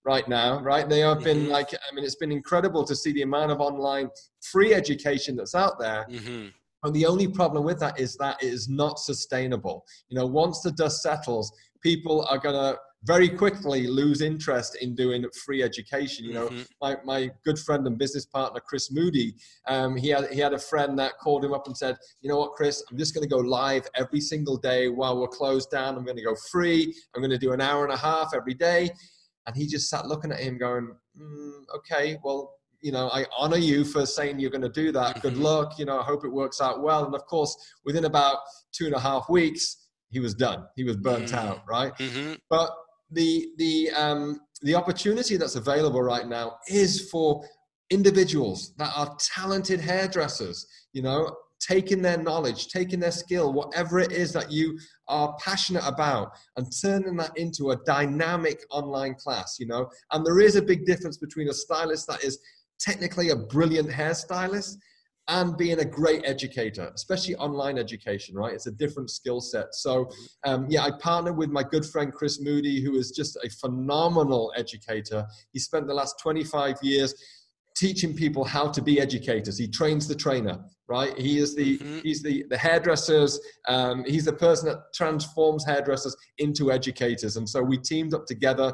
[0.05, 0.89] right now, right?
[0.89, 1.51] They have been mm-hmm.
[1.51, 4.09] like, I mean, it's been incredible to see the amount of online
[4.51, 6.05] free education that's out there.
[6.09, 6.47] Mm-hmm.
[6.83, 9.86] And the only problem with that is that it is not sustainable.
[10.09, 14.95] You know, once the dust settles, people are going to very quickly lose interest in
[14.95, 16.25] doing free education.
[16.25, 16.61] You know, mm-hmm.
[16.81, 19.35] my, my good friend and business partner, Chris Moody,
[19.67, 22.37] um, he, had, he had a friend that called him up and said, you know
[22.37, 25.97] what, Chris, I'm just going to go live every single day while we're closed down.
[25.97, 26.95] I'm going to go free.
[27.13, 28.89] I'm going to do an hour and a half every day.
[29.45, 33.57] And he just sat looking at him going, mm, okay, well, you know, I honor
[33.57, 35.21] you for saying you're going to do that.
[35.21, 35.43] Good mm-hmm.
[35.43, 35.79] luck.
[35.79, 37.05] You know, I hope it works out well.
[37.05, 38.37] And of course, within about
[38.73, 39.82] two and a half weeks,
[40.13, 40.65] he was done.
[40.76, 41.47] He was burnt mm-hmm.
[41.47, 41.91] out, right?
[41.97, 42.34] Mm-hmm.
[42.49, 42.69] But
[43.12, 47.43] the the um, the opportunity that's available right now is for
[47.89, 50.65] individuals that are talented hairdressers.
[50.93, 55.84] You know, taking their knowledge, taking their skill, whatever it is that you are passionate
[55.86, 59.89] about, and turning that into a dynamic online class, you know.
[60.12, 62.39] And there is a big difference between a stylist that is
[62.80, 64.76] technically a brilliant hairstylist
[65.27, 68.53] and being a great educator, especially online education, right?
[68.53, 69.73] It's a different skill set.
[69.73, 70.09] So,
[70.45, 74.51] um, yeah, I partnered with my good friend Chris Moody, who is just a phenomenal
[74.57, 75.25] educator.
[75.53, 77.15] He spent the last 25 years
[77.75, 79.57] teaching people how to be educators.
[79.57, 81.17] He trains the trainer, right?
[81.17, 81.99] He is the mm-hmm.
[82.03, 83.39] he's the the hairdressers.
[83.67, 87.38] Um, he's the person that transforms hairdressers into educators.
[87.38, 88.73] And so we teamed up together.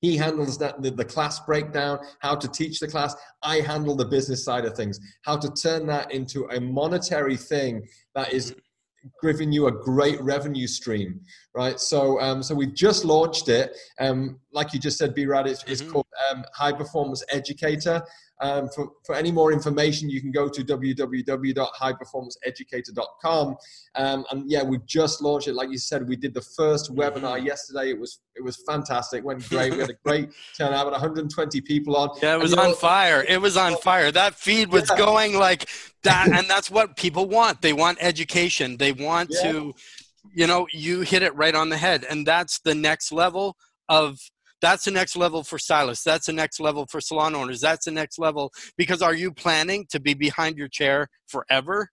[0.00, 3.14] He handles that the, the class breakdown, how to teach the class.
[3.42, 7.86] I handle the business side of things, how to turn that into a monetary thing
[8.14, 9.26] that is mm-hmm.
[9.26, 11.20] giving you a great revenue stream,
[11.58, 11.78] right?
[11.80, 13.76] So, um, so we've just launched it.
[13.98, 15.72] Um, like you just said, B-Rad, it's, mm-hmm.
[15.72, 18.00] it's called um, High Performance Educator.
[18.40, 23.56] Um, for, for any more information, you can go to www.highperformanceeducator.com.
[23.96, 25.54] Um, and yeah, we've just launched it.
[25.54, 27.00] Like you said, we did the first mm-hmm.
[27.00, 27.90] webinar yesterday.
[27.90, 29.18] It was it was fantastic.
[29.18, 29.72] It went great.
[29.72, 30.86] We had a great turnout.
[30.86, 32.10] About 120 people on.
[32.22, 33.24] Yeah, it was and, on know, fire.
[33.28, 34.12] It was on fire.
[34.12, 34.96] That feed was yeah.
[34.96, 35.68] going like
[36.04, 37.60] that, and that's what people want.
[37.60, 38.76] They want education.
[38.76, 39.50] They want yeah.
[39.50, 39.74] to,
[40.38, 43.56] you know, you hit it right on the head, and that's the next level
[43.88, 44.20] of
[44.60, 47.92] that's the next level for stylists that's the next level for salon owners that's the
[47.92, 51.90] next level because are you planning to be behind your chair forever?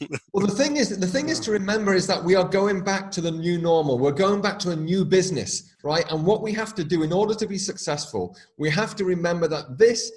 [0.32, 3.10] Well the thing is the thing is to remember is that we are going back
[3.12, 6.04] to the new normal we're going back to a new business right?
[6.10, 9.48] And what we have to do in order to be successful we have to remember
[9.48, 10.12] that this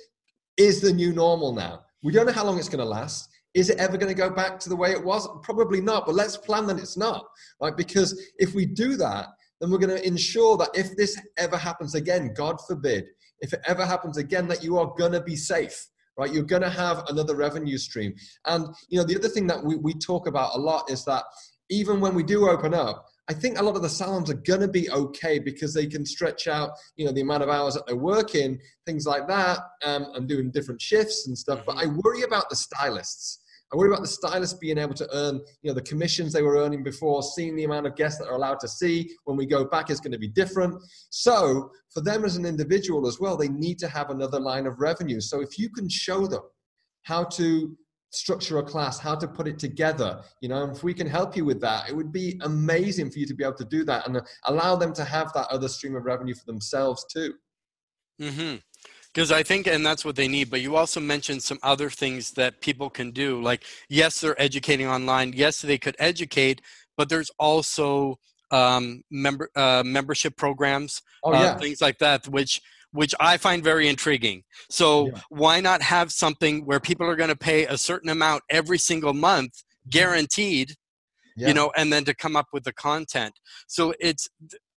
[0.57, 1.83] is the new normal now.
[2.03, 4.29] We don't know how long it's going to last is it ever going to go
[4.29, 5.27] back to the way it was?
[5.41, 7.25] Probably not but let's plan that it's not
[7.61, 7.75] right?
[7.75, 9.27] Because if we do that
[9.61, 13.05] then we're going to ensure that if this ever happens again, God forbid,
[13.39, 15.87] if it ever happens again, that you are going to be safe
[16.17, 16.31] right?
[16.31, 18.13] You're going to have another revenue stream.
[18.45, 21.23] And you know the other thing that we, we talk about a lot is that
[21.69, 24.59] even when we do open up i think a lot of the salons are going
[24.59, 27.85] to be okay because they can stretch out you know the amount of hours that
[27.87, 31.61] they're working things like that um, and doing different shifts and stuff.
[31.65, 33.39] But i worry about the stylists
[33.73, 36.57] I worry about the stylists being able to earn, you know, the commissions they were
[36.57, 39.65] earning before, seeing the amount of guests that are allowed to see when we go
[39.65, 40.75] back is going to be different.
[41.09, 44.79] So for them as an individual as well, they need to have another line of
[44.79, 45.19] revenue.
[45.19, 46.41] So if you can show them
[47.01, 47.75] how to
[48.11, 50.21] structure a class, how to put it together.
[50.39, 53.25] You know, if we can help you with that, it would be amazing for you
[53.25, 56.05] to be able to do that and allow them to have that other stream of
[56.05, 57.33] revenue for themselves too.
[58.21, 58.57] Mm-hmm
[59.13, 60.49] because I think, and that's what they need.
[60.49, 63.41] But you also mentioned some other things that people can do.
[63.41, 65.33] Like, yes, they're educating online.
[65.33, 66.61] Yes, they could educate,
[66.97, 68.17] but there's also
[68.51, 71.45] um, member uh, membership programs, oh, uh, yeah.
[71.51, 74.43] uh, things like that, which which I find very intriguing.
[74.69, 75.21] So yeah.
[75.29, 79.13] why not have something where people are going to pay a certain amount every single
[79.13, 80.75] month, guaranteed,
[81.35, 81.47] yeah.
[81.47, 83.33] you know, and then to come up with the content.
[83.67, 84.29] So it's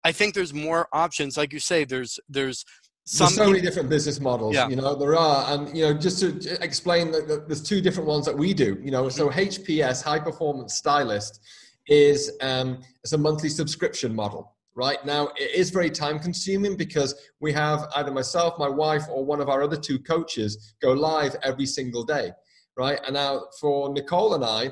[0.06, 1.36] I think there's more options.
[1.36, 2.64] Like you say, there's there's
[3.06, 4.68] some there's so many different business models yeah.
[4.68, 8.26] you know there are and you know just to explain that there's two different ones
[8.26, 11.40] that we do you know so hps high performance stylist
[11.88, 17.14] is um it's a monthly subscription model right now it is very time consuming because
[17.40, 21.36] we have either myself my wife or one of our other two coaches go live
[21.44, 22.32] every single day
[22.76, 24.70] right and now for nicole and i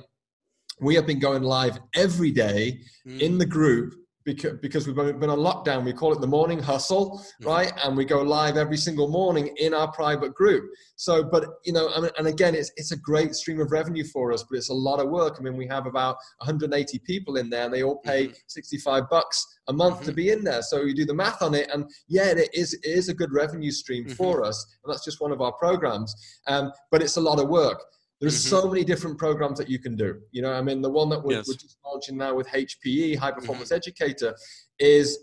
[0.81, 3.19] we have been going live every day mm.
[3.19, 3.93] in the group
[4.25, 7.47] because, because we've been on lockdown, we call it the morning hustle, mm-hmm.
[7.47, 7.73] right?
[7.83, 10.65] And we go live every single morning in our private group.
[10.95, 14.43] So, but you know, and again, it's it's a great stream of revenue for us,
[14.43, 15.35] but it's a lot of work.
[15.39, 18.33] I mean, we have about 180 people in there, and they all pay mm-hmm.
[18.47, 20.05] 65 bucks a month mm-hmm.
[20.05, 20.61] to be in there.
[20.61, 23.31] So you do the math on it, and yeah, it is it is a good
[23.31, 24.13] revenue stream mm-hmm.
[24.13, 26.15] for us, and that's just one of our programs.
[26.47, 27.83] Um, but it's a lot of work.
[28.23, 28.55] There's mm-hmm.
[28.55, 30.21] so many different programs that you can do.
[30.31, 31.45] You know, I mean, the one that we're, yes.
[31.45, 33.75] we're just launching now with HPE, High Performance mm-hmm.
[33.75, 34.33] Educator,
[34.79, 35.19] is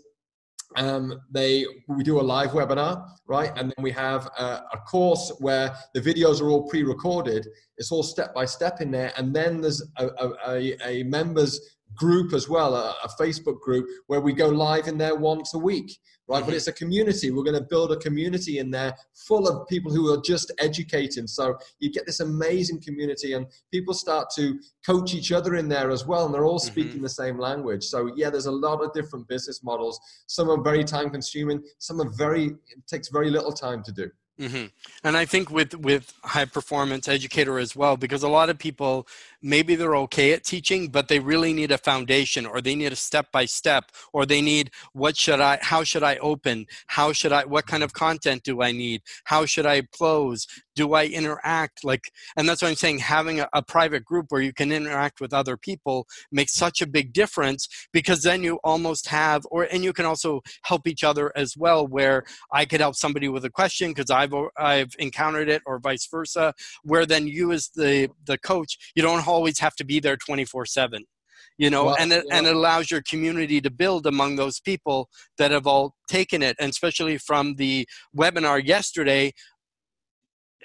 [0.75, 3.51] um, they we do a live webinar, right?
[3.57, 7.47] And then we have a, a, course where the videos are all pre-recorded.
[7.79, 10.07] It's all step by step in there, and then there's a,
[10.47, 11.59] a, a members
[11.95, 15.57] group as well, a, a, Facebook group where we go live in there once a
[15.57, 16.37] week, right?
[16.37, 16.45] Mm-hmm.
[16.45, 17.31] But it's a community.
[17.31, 18.95] We're going to build a community in there
[19.27, 21.27] full of people who are just educating.
[21.27, 25.91] So you get this amazing community, and people start to coach each other in there
[25.91, 26.71] as well, and they're all mm-hmm.
[26.71, 27.83] speaking the same language.
[27.83, 29.99] So yeah, there's a lot of different business models.
[30.27, 31.63] Some are very time consuming.
[31.79, 34.09] Some are very it takes very little time to do.
[34.41, 34.65] Mm-hmm.
[35.03, 39.07] And I think with with high performance educator as well, because a lot of people
[39.41, 42.95] maybe they're okay at teaching, but they really need a foundation, or they need a
[42.95, 47.31] step by step, or they need what should I, how should I open, how should
[47.31, 51.83] I, what kind of content do I need, how should I close, do I interact
[51.83, 52.99] like, and that's what I'm saying.
[52.99, 56.87] Having a, a private group where you can interact with other people makes such a
[56.87, 61.31] big difference because then you almost have, or and you can also help each other
[61.35, 61.85] as well.
[61.85, 65.79] Where I could help somebody with a question because I've I've I've encountered it, or
[65.79, 66.53] vice versa.
[66.83, 70.45] Where then you as the the coach, you don't always have to be there twenty
[70.45, 71.05] four seven
[71.57, 72.37] you know well, and it, yeah.
[72.37, 76.55] and it allows your community to build among those people that have all taken it
[76.59, 79.31] and especially from the webinar yesterday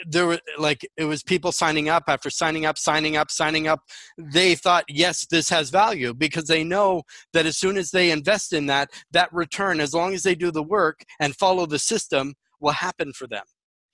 [0.06, 3.80] there were like it was people signing up after signing up signing up signing up
[4.18, 7.02] they thought yes this has value because they know
[7.32, 10.50] that as soon as they invest in that that return as long as they do
[10.50, 13.44] the work and follow the system will happen for them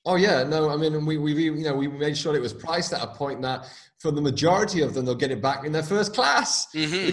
[0.04, 2.92] Oh yeah, no, I mean, we we you know we made sure it was priced
[2.92, 3.66] at a point that
[4.00, 6.66] for the majority of them they'll get it back in their first class.
[6.74, 7.12] Mm-hmm.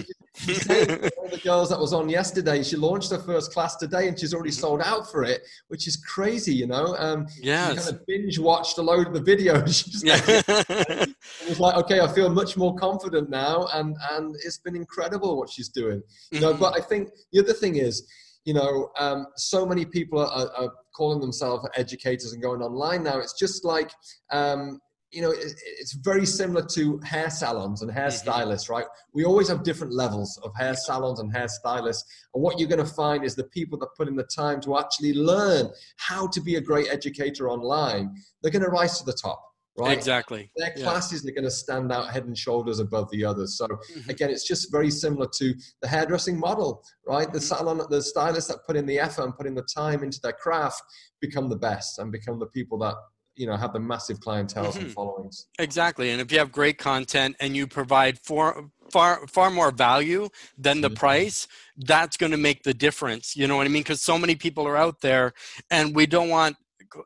[1.20, 4.18] One of the girls that was on yesterday, she launched her first class today, and
[4.18, 4.60] she's already mm-hmm.
[4.60, 6.96] sold out for it, which is crazy, you know.
[6.98, 10.02] Um, yeah, kind of binge watched a load of the videos.
[10.02, 10.20] yeah.
[10.26, 15.38] it was like, okay, I feel much more confident now, and and it's been incredible
[15.38, 16.02] what she's doing.
[16.32, 16.60] You know, mm-hmm.
[16.60, 18.04] but I think the other thing is
[18.44, 23.18] you know, um, so many people are, are, calling themselves educators and going online now.
[23.18, 23.90] It's just like,
[24.30, 24.78] um,
[25.10, 28.74] you know, it's very similar to hair salons and hairstylists, mm-hmm.
[28.74, 28.84] right?
[29.14, 32.04] We always have different levels of hair salons and hairstylists.
[32.34, 34.78] And what you're going to find is the people that put in the time to
[34.78, 39.14] actually learn how to be a great educator online, they're going to rise to the
[39.14, 39.42] top
[39.78, 39.96] right?
[39.96, 40.50] Exactly.
[40.56, 41.30] Their classes yeah.
[41.30, 43.56] are going to stand out head and shoulders above the others.
[43.56, 44.10] So mm-hmm.
[44.10, 47.26] again, it's just very similar to the hairdressing model, right?
[47.26, 47.34] Mm-hmm.
[47.34, 50.20] The salon, the stylists that put in the effort and put in the time into
[50.22, 50.82] their craft
[51.20, 52.94] become the best and become the people that
[53.36, 54.80] you know have the massive clientele mm-hmm.
[54.80, 59.50] and followings exactly and if you have great content and you provide for far far
[59.50, 60.28] more value
[60.58, 60.96] than the mm-hmm.
[60.96, 64.34] price that's going to make the difference you know what i mean because so many
[64.34, 65.32] people are out there
[65.70, 66.56] and we don't want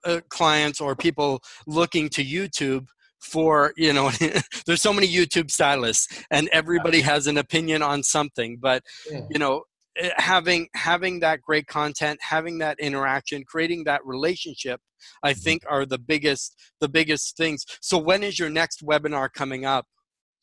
[0.05, 2.87] uh, clients or people looking to YouTube
[3.25, 4.11] for you know
[4.66, 9.20] there's so many youtube stylists and everybody has an opinion on something but yeah.
[9.31, 9.62] you know
[9.97, 14.79] eh, having having that great content having that interaction creating that relationship
[15.23, 15.40] i mm-hmm.
[15.40, 19.87] think are the biggest the biggest things so when is your next webinar coming up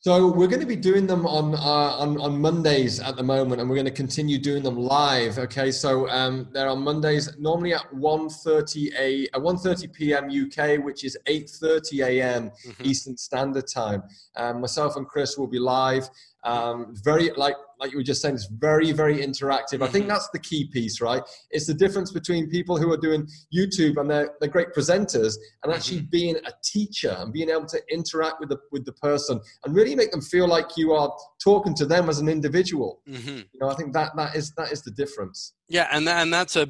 [0.02, 1.58] so we're going to be doing them on uh,
[2.02, 5.38] on on Mondays at the moment, and we're going to continue doing them live.
[5.38, 10.24] Okay, so um, they're on Mondays, normally at 1.30 a uh, 1.30 p.m.
[10.24, 12.50] UK, which is 8:30 a.m.
[12.50, 12.84] Mm-hmm.
[12.84, 14.02] Eastern Standard Time.
[14.34, 16.10] Um, myself and Chris will be live.
[16.42, 19.82] Um, very like like you were just saying, it's very, very interactive.
[19.82, 21.20] I think that's the key piece, right?
[21.50, 25.72] It's the difference between people who are doing YouTube and they're, they're great presenters and
[25.72, 26.10] actually mm-hmm.
[26.10, 29.96] being a teacher and being able to interact with the with the person and really
[29.96, 33.00] make them feel like you are talking to them as an individual.
[33.08, 33.38] Mm-hmm.
[33.52, 35.54] You know, I think that that is that is the difference.
[35.68, 36.68] Yeah, and that, and that's a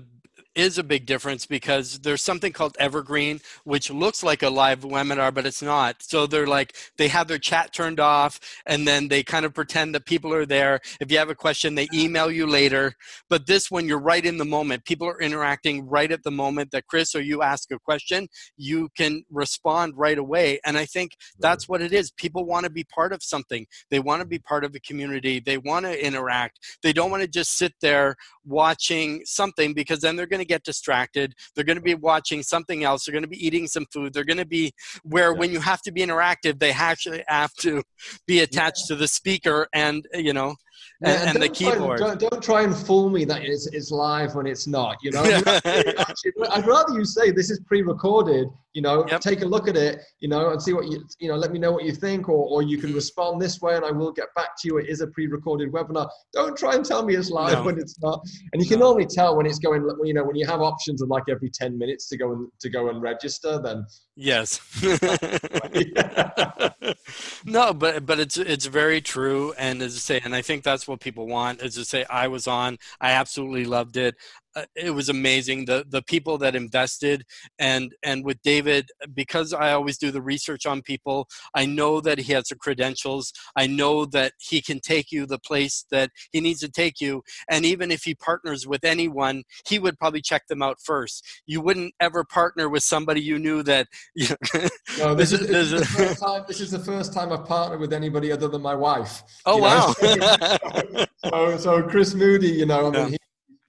[0.55, 5.33] is a big difference because there's something called Evergreen, which looks like a live webinar,
[5.33, 6.03] but it's not.
[6.03, 9.95] So they're like, they have their chat turned off and then they kind of pretend
[9.95, 10.81] that people are there.
[11.01, 12.95] If you have a question, they email you later.
[13.31, 14.85] But this one, you're right in the moment.
[14.85, 18.89] People are interacting right at the moment that Chris or you ask a question, you
[18.97, 20.61] can respond right away.
[20.65, 22.11] And I think that's what it is.
[22.11, 25.41] People want to be part of something, they want to be part of the community,
[25.41, 26.59] they want to interact.
[26.83, 30.65] They don't want to just sit there watching something because then they're going to get
[30.65, 31.35] distracted.
[31.55, 33.05] They're going to be watching something else.
[33.05, 34.13] They're going to be eating some food.
[34.13, 35.39] They're going to be where yeah.
[35.39, 37.83] when you have to be interactive, they actually have to
[38.27, 38.97] be attached yeah.
[38.97, 40.57] to the speaker and, you know,
[41.05, 41.99] and, and the keyboard.
[41.99, 44.97] Try, don't, don't, try and fool me that it's, it's live when it's not.
[45.03, 45.25] You know,
[45.65, 48.49] actually, I'd rather you say this is pre-recorded.
[48.75, 49.21] You know, yep.
[49.21, 50.01] take a look at it.
[50.21, 51.37] You know, and see what you you know.
[51.37, 52.97] Let me know what you think, or or you can mm-hmm.
[52.97, 54.79] respond this way, and I will get back to you.
[54.79, 56.09] It is a pre-recorded webinar.
[56.33, 57.65] Don't try and tell me it's live no.
[57.65, 58.21] when it's not.
[58.53, 58.87] And you can no.
[58.87, 59.89] normally tell when it's going.
[60.05, 62.71] You know, when you have options of like every ten minutes to go and to
[62.71, 63.85] go and register, then
[64.17, 64.61] yes.
[67.45, 70.87] no, but but it's it's very true, and as I say, and I think that's
[70.89, 71.63] what people want.
[71.63, 74.17] Is to say I was on, I absolutely loved it
[74.57, 77.25] uh, it was amazing the the people that invested
[77.59, 82.19] and and with david because i always do the research on people i know that
[82.19, 86.41] he has the credentials i know that he can take you the place that he
[86.41, 90.47] needs to take you and even if he partners with anyone he would probably check
[90.47, 91.25] them out first.
[91.47, 95.73] You wouldn't ever partner with somebody you knew that you know, no, this, is, this,
[95.73, 98.63] is the first time, this is the first time i've partnered with anybody other than
[98.63, 99.93] my wife oh wow.
[101.25, 103.17] So, so chris moody you know i mean yeah.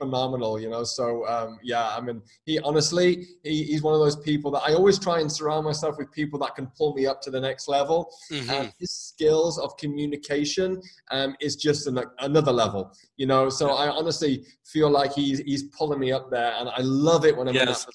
[0.04, 0.84] He phenomenal, you know.
[0.84, 4.74] So um, yeah, I mean, he honestly, he, he's one of those people that I
[4.74, 7.68] always try and surround myself with people that can pull me up to the next
[7.68, 8.14] level.
[8.32, 8.50] Mm-hmm.
[8.50, 10.82] And his skills of communication
[11.12, 13.50] um, is just an, another level, you know.
[13.50, 17.36] So I honestly feel like he's he's pulling me up there, and I love it
[17.36, 17.64] when I'm yes.
[17.64, 17.86] in that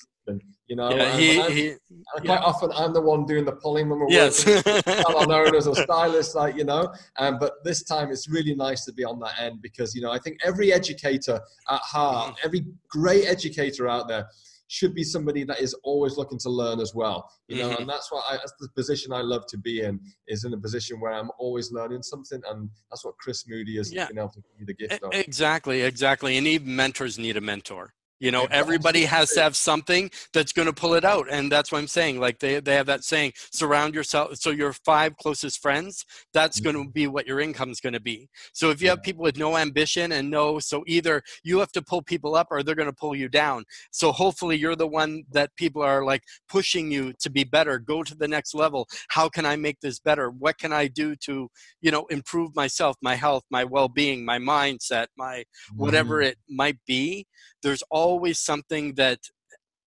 [0.67, 1.75] You know, yeah, he, he,
[2.19, 2.39] quite yeah.
[2.41, 4.45] often I'm the one doing the pulling when we're yes.
[4.45, 4.83] working
[5.33, 6.93] owners or stylists, like you know.
[7.19, 10.11] Um, but this time it's really nice to be on that end because you know
[10.11, 12.47] I think every educator at heart, mm-hmm.
[12.47, 14.29] every great educator out there
[14.69, 17.81] should be somebody that is always looking to learn as well you know mm-hmm.
[17.81, 19.99] and that's what I, that's the position i love to be in
[20.29, 23.93] is in a position where i'm always learning something and that's what chris moody is
[23.93, 24.09] yeah.
[24.15, 28.31] able to give the gift of exactly exactly and even mentors need a mentor you
[28.31, 31.79] know everybody has to have something that's going to pull it out and that's what
[31.79, 36.05] i'm saying like they, they have that saying surround yourself so your five closest friends
[36.33, 36.73] that's mm-hmm.
[36.73, 38.29] going to be what your income is going to be.
[38.53, 41.83] So if you have people with no ambition and no so either you have to
[41.83, 43.65] pull people up or they're going to pull you down.
[43.91, 48.03] So hopefully you're the one that people are like pushing you to be better go
[48.03, 48.89] to the next level.
[49.09, 50.31] How can i make this better?
[50.31, 51.49] What can i do to
[51.81, 55.45] you know improve myself my health my well-being my mindset my
[55.77, 56.31] whatever mm-hmm.
[56.31, 57.27] it might be
[57.63, 59.19] there's always something that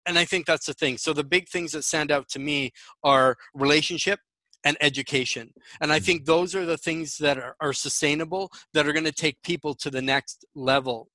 [0.05, 2.71] and i think that's the thing so the big things that stand out to me
[3.03, 4.19] are relationship
[4.63, 8.93] and education and i think those are the things that are, are sustainable that are
[8.93, 11.07] going to take people to the next level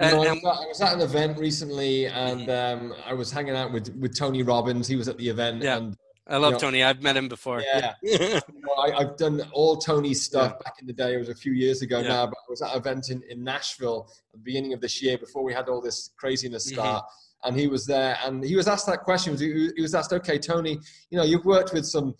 [0.00, 2.86] and, no, and, I was at an event recently, and mm-hmm.
[2.90, 4.88] um, I was hanging out with, with Tony Robbins.
[4.88, 5.76] He was at the event, yeah.
[5.76, 5.96] and
[6.28, 6.82] I love you know, Tony.
[6.84, 7.62] I've met him before.
[7.62, 8.40] Yeah, yeah.
[8.78, 10.64] I, have done all Tony's stuff yeah.
[10.64, 11.14] back in the day.
[11.14, 12.08] It was a few years ago yeah.
[12.08, 15.02] now, but I was at an event in, in Nashville at the beginning of this
[15.02, 16.74] year before we had all this craziness mm-hmm.
[16.74, 17.04] start.
[17.04, 17.48] Mm-hmm.
[17.48, 19.36] And he was there, and he was asked that question.
[19.38, 20.78] He was asked, "Okay, Tony,
[21.10, 22.14] you know, you've worked with some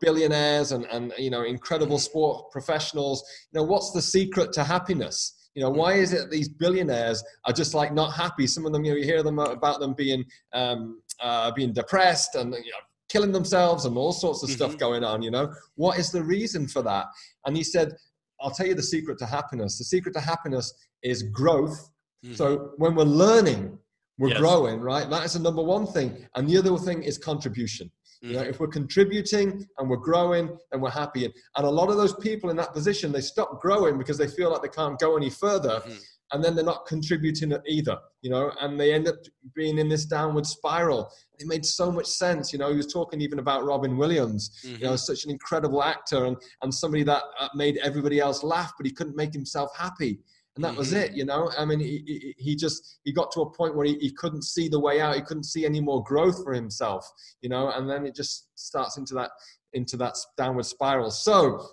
[0.00, 2.02] billionaires and and you know incredible mm-hmm.
[2.02, 3.22] sport professionals.
[3.52, 7.52] You know, what's the secret to happiness?" You know, why is it these billionaires are
[7.52, 8.46] just like not happy?
[8.46, 12.34] Some of them, you know, you hear them about them being um, uh, being depressed
[12.34, 12.84] and you know,
[13.14, 14.56] killing themselves and all sorts of mm-hmm.
[14.56, 15.54] stuff going on, you know?
[15.76, 17.06] What is the reason for that?
[17.46, 17.92] And he said,
[18.40, 19.78] I'll tell you the secret to happiness.
[19.78, 21.78] The secret to happiness is growth.
[22.24, 22.34] Mm-hmm.
[22.34, 23.78] So when we're learning,
[24.18, 24.38] we're yes.
[24.38, 25.08] growing, right?
[25.08, 26.26] That is the number one thing.
[26.34, 27.86] And the other thing is contribution.
[27.86, 28.26] Mm-hmm.
[28.26, 28.50] You know, mm-hmm.
[28.50, 31.24] if we're contributing and we're growing, and we're happy.
[31.24, 34.50] And a lot of those people in that position, they stop growing because they feel
[34.50, 35.80] like they can't go any further.
[35.80, 35.94] Mm-hmm
[36.32, 39.16] and then they're not contributing either, you know, and they end up
[39.54, 41.10] being in this downward spiral.
[41.38, 42.70] It made so much sense, you know.
[42.70, 44.76] He was talking even about Robin Williams, mm-hmm.
[44.76, 47.22] you know, such an incredible actor and, and somebody that
[47.54, 50.20] made everybody else laugh, but he couldn't make himself happy.
[50.56, 50.78] And that mm-hmm.
[50.78, 51.50] was it, you know.
[51.58, 54.42] I mean, he, he, he, just he got to a point where he, he couldn't
[54.44, 55.16] see the way out.
[55.16, 57.10] He couldn't see any more growth for himself,
[57.42, 57.70] you know.
[57.70, 59.30] And then it just starts into that
[59.72, 61.10] into that downward spiral.
[61.10, 61.66] So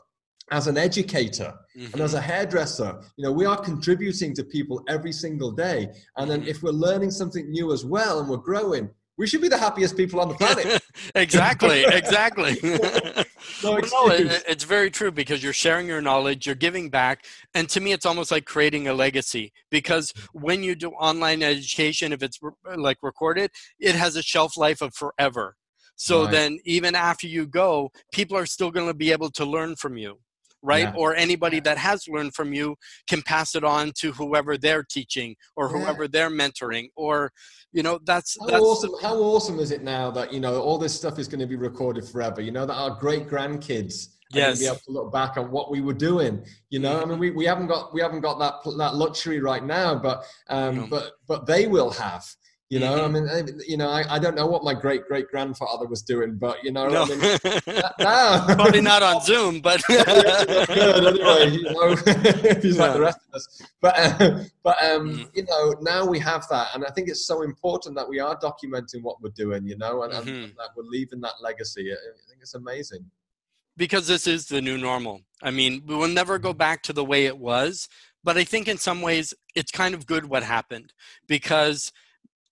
[0.52, 1.92] as an educator mm-hmm.
[1.94, 2.30] and as a mm-hmm.
[2.30, 6.50] hairdresser you know we are contributing to people every single day and then mm-hmm.
[6.50, 9.96] if we're learning something new as well and we're growing we should be the happiest
[9.96, 10.82] people on the planet
[11.16, 13.24] exactly exactly no,
[13.64, 17.70] well, no, it, it's very true because you're sharing your knowledge you're giving back and
[17.70, 22.22] to me it's almost like creating a legacy because when you do online education if
[22.22, 25.56] it's re- like recorded it has a shelf life of forever
[25.96, 26.32] so right.
[26.32, 29.98] then even after you go people are still going to be able to learn from
[29.98, 30.18] you
[30.62, 30.84] right?
[30.84, 30.94] Yeah.
[30.96, 32.76] Or anybody that has learned from you
[33.08, 36.10] can pass it on to whoever they're teaching or whoever yeah.
[36.12, 37.32] they're mentoring or
[37.74, 40.78] you know that's how that's awesome how awesome is it now that you know all
[40.78, 44.60] this stuff is going to be recorded forever you know that our great grandkids yes.
[44.60, 46.44] be able to look back at what we were doing.
[46.70, 49.64] You know, I mean, we, we haven't got we haven't got that that luxury right
[49.64, 50.88] now, but um, no.
[50.88, 52.26] but but they will have.
[52.72, 53.30] You know, mm-hmm.
[53.30, 56.38] I mean, you know, I, I don't know what my great great grandfather was doing,
[56.38, 57.04] but you know, no.
[57.04, 57.20] I mean,
[57.68, 58.56] no.
[58.56, 61.50] probably not on Zoom, but good anyway.
[61.50, 61.96] You know,
[62.62, 62.82] he's yeah.
[62.82, 63.62] like the rest of us.
[63.82, 65.30] But uh, but um, mm.
[65.36, 68.40] you know, now we have that, and I think it's so important that we are
[68.40, 69.68] documenting what we're doing.
[69.68, 70.30] You know, and, mm-hmm.
[70.30, 71.92] and that we're leaving that legacy.
[71.92, 71.98] I
[72.30, 73.04] think it's amazing.
[73.76, 75.24] Because this is the new normal.
[75.44, 77.90] I mean, we will never go back to the way it was,
[78.24, 80.94] but I think in some ways it's kind of good what happened
[81.28, 81.92] because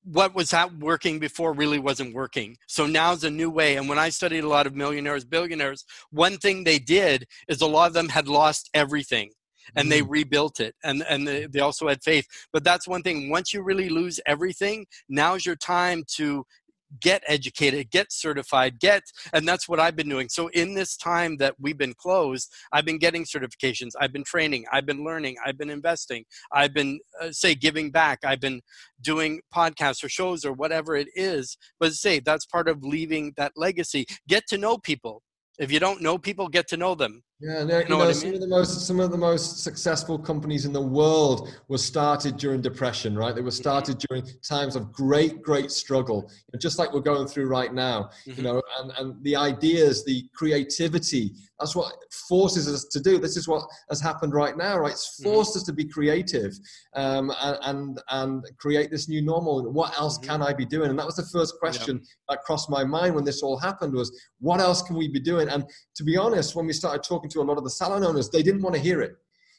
[0.03, 2.57] what was that working before really wasn't working.
[2.67, 3.75] So now's a new way.
[3.75, 7.67] And when I studied a lot of millionaires, billionaires, one thing they did is a
[7.67, 9.31] lot of them had lost everything
[9.75, 9.91] and mm.
[9.91, 12.25] they rebuilt it and, and they, they also had faith.
[12.53, 13.29] But that's one thing.
[13.29, 16.45] Once you really lose everything, now's your time to
[17.01, 20.29] get educated, get certified, get, and that's what I've been doing.
[20.29, 24.65] So in this time that we've been closed, I've been getting certifications, I've been training,
[24.71, 28.61] I've been learning, I've been investing, I've been, uh, say, giving back, I've been
[29.01, 31.57] doing podcasts or shows or whatever it is.
[31.79, 34.05] But say that's part of leaving that legacy.
[34.27, 35.21] Get to know people.
[35.59, 37.23] If you don't know people, get to know them.
[37.41, 38.35] Yeah, no, you know, you know some mean?
[38.35, 42.59] of the most some of the most successful companies in the world were started during
[42.59, 43.33] depression, right?
[43.33, 43.61] They were mm-hmm.
[43.61, 44.13] started mm-hmm.
[44.13, 46.29] during times of great, great struggle,
[46.59, 48.09] just like we're going through right now.
[48.27, 48.31] Mm-hmm.
[48.35, 51.93] You know, and, and the ideas, the creativity, that's what
[52.27, 53.19] forces us to do.
[53.19, 54.91] This is what has happened right now, right?
[54.91, 55.31] It's mm-hmm.
[55.31, 55.59] forced mm-hmm.
[55.59, 56.53] us to be creative
[56.95, 59.71] um, and, and, and create this new normal.
[59.71, 60.29] What else mm-hmm.
[60.29, 60.89] can I be doing?
[60.89, 64.11] And that was the first question that crossed my mind when this all happened was,
[64.39, 65.47] what else can we be doing?
[65.47, 65.65] And
[65.95, 68.29] to be honest, when we started talking talking to a lot of the salon owners,
[68.29, 69.15] they didn't want to hear it.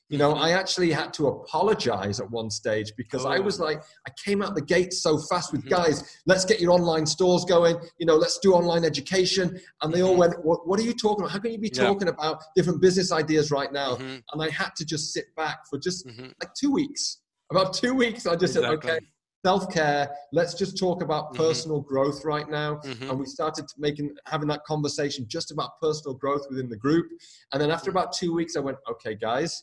[0.09, 3.29] You know, I actually had to apologize at one stage because oh.
[3.29, 5.83] I was like, I came out the gate so fast with mm-hmm.
[5.83, 9.61] guys, let's get your online stores going, you know, let's do online education.
[9.83, 10.19] And they all mm-hmm.
[10.19, 11.31] went, what, what are you talking about?
[11.31, 12.15] How can you be talking yeah.
[12.15, 13.95] about different business ideas right now?
[13.95, 14.17] Mm-hmm.
[14.33, 16.31] And I had to just sit back for just mm-hmm.
[16.43, 17.19] like two weeks.
[17.53, 18.89] About two weeks, I just exactly.
[18.89, 19.07] said, okay,
[19.45, 20.11] self care.
[20.33, 21.43] Let's just talk about mm-hmm.
[21.43, 21.89] personal mm-hmm.
[21.89, 22.77] growth right now.
[22.85, 23.11] Mm-hmm.
[23.11, 27.07] And we started making having that conversation just about personal growth within the group.
[27.53, 29.63] And then after about two weeks, I went, okay, guys,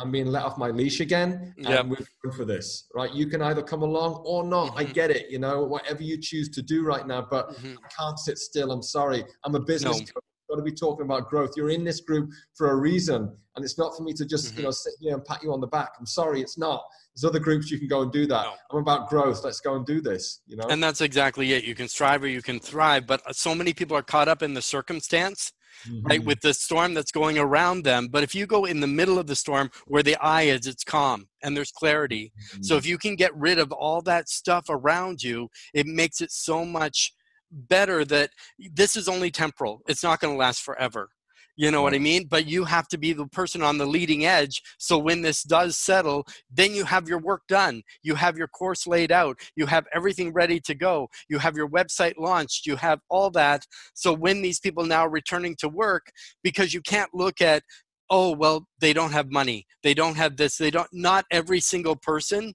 [0.00, 1.86] I'm being let off my leash again, and yep.
[1.86, 3.12] we're going for this, right?
[3.12, 4.68] You can either come along or not.
[4.68, 4.78] Mm-hmm.
[4.78, 7.74] I get it, you know, whatever you choose to do right now, but mm-hmm.
[7.84, 8.70] I can't sit still.
[8.70, 9.24] I'm sorry.
[9.44, 10.04] I'm a business no.
[10.06, 11.50] coach got to be talking about growth.
[11.56, 14.58] You're in this group for a reason, and it's not for me to just mm-hmm.
[14.58, 15.90] you know sit here and pat you on the back.
[15.98, 16.82] I'm sorry, it's not.
[17.20, 18.44] There's other groups you can go and do that.
[18.44, 18.54] No.
[18.70, 19.42] I'm about growth.
[19.42, 20.40] Let's go and do this.
[20.46, 20.66] You know.
[20.68, 21.64] And that's exactly it.
[21.64, 24.54] You can strive or you can thrive, but so many people are caught up in
[24.54, 25.52] the circumstance.
[25.86, 26.06] Mm-hmm.
[26.06, 28.08] Right, with the storm that's going around them.
[28.10, 30.82] But if you go in the middle of the storm where the eye is, it's
[30.82, 32.32] calm and there's clarity.
[32.32, 32.62] Mm-hmm.
[32.64, 36.32] So if you can get rid of all that stuff around you, it makes it
[36.32, 37.12] so much
[37.52, 38.30] better that
[38.74, 39.82] this is only temporal.
[39.86, 41.10] It's not going to last forever.
[41.58, 42.28] You know what I mean?
[42.30, 44.62] But you have to be the person on the leading edge.
[44.78, 47.82] So when this does settle, then you have your work done.
[48.04, 49.40] You have your course laid out.
[49.56, 51.08] You have everything ready to go.
[51.28, 52.64] You have your website launched.
[52.64, 53.66] You have all that.
[53.94, 56.12] So when these people now returning to work,
[56.44, 57.64] because you can't look at,
[58.08, 59.66] oh, well, they don't have money.
[59.82, 60.58] They don't have this.
[60.58, 62.54] They don't, not every single person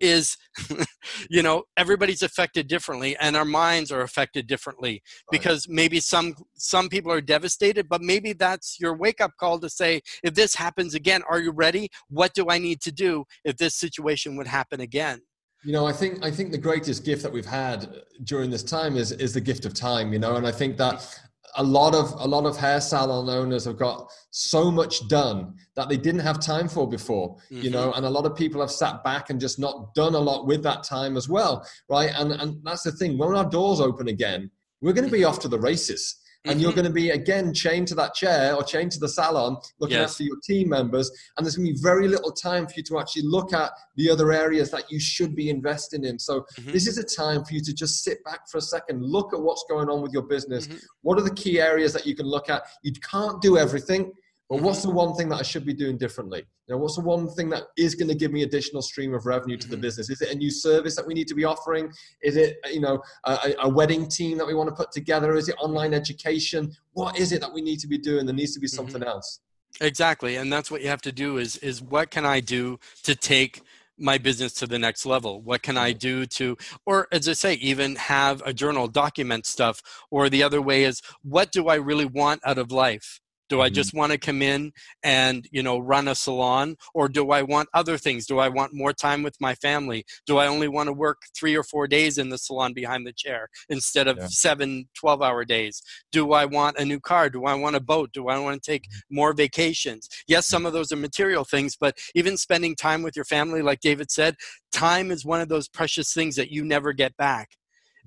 [0.00, 0.36] is
[1.30, 6.88] you know everybody's affected differently and our minds are affected differently because maybe some some
[6.88, 10.94] people are devastated but maybe that's your wake up call to say if this happens
[10.94, 11.88] again are you ready?
[12.08, 15.20] What do i need to do if this situation would happen again?
[15.64, 17.88] You know i think i think the greatest gift that we've had uh,
[18.24, 21.18] during this time is is the gift of time you know and i think that
[21.56, 25.88] a lot of a lot of hair salon owners have got so much done that
[25.88, 27.62] they didn't have time for before mm-hmm.
[27.62, 30.18] you know and a lot of people have sat back and just not done a
[30.18, 32.10] lot with that time as well right?
[32.16, 35.40] And and that's the thing when our doors open again we're going to be off
[35.40, 36.62] to the races and mm-hmm.
[36.62, 39.96] you're going to be again chained to that chair or chained to the salon looking
[39.96, 40.12] yes.
[40.12, 42.98] after your team members and there's going to be very little time for you to
[42.98, 46.72] actually look at the other areas that you should be investing in so mm-hmm.
[46.72, 49.40] this is a time for you to just sit back for a second look at
[49.40, 50.78] what's going on with your business mm-hmm.
[51.02, 54.12] what are the key areas that you can look at you can't do everything
[54.48, 56.38] but what's the one thing that I should be doing differently?
[56.66, 59.26] You know, what's the one thing that is going to give me additional stream of
[59.26, 59.72] revenue to mm-hmm.
[59.72, 60.08] the business?
[60.08, 61.92] Is it a new service that we need to be offering?
[62.22, 65.36] Is it, you know, a, a, wedding team that we want to put together?
[65.36, 66.72] Is it online education?
[66.92, 68.24] What is it that we need to be doing?
[68.24, 68.76] There needs to be mm-hmm.
[68.76, 69.10] something mm-hmm.
[69.10, 69.40] else.
[69.82, 71.36] Exactly, and that's what you have to do.
[71.36, 73.60] Is is what can I do to take
[73.98, 77.54] my business to the next level what can i do to or as i say
[77.54, 82.04] even have a journal document stuff or the other way is what do i really
[82.04, 83.18] want out of life
[83.48, 83.74] do I mm-hmm.
[83.74, 84.72] just want to come in
[85.02, 88.26] and, you know, run a salon or do I want other things?
[88.26, 90.04] Do I want more time with my family?
[90.26, 93.12] Do I only want to work 3 or 4 days in the salon behind the
[93.12, 94.26] chair instead of yeah.
[94.28, 95.82] seven 12 hour days?
[96.12, 97.30] Do I want a new car?
[97.30, 98.10] Do I want a boat?
[98.12, 99.16] Do I want to take mm-hmm.
[99.16, 100.08] more vacations?
[100.26, 103.80] Yes, some of those are material things, but even spending time with your family like
[103.80, 104.36] David said,
[104.72, 107.50] time is one of those precious things that you never get back.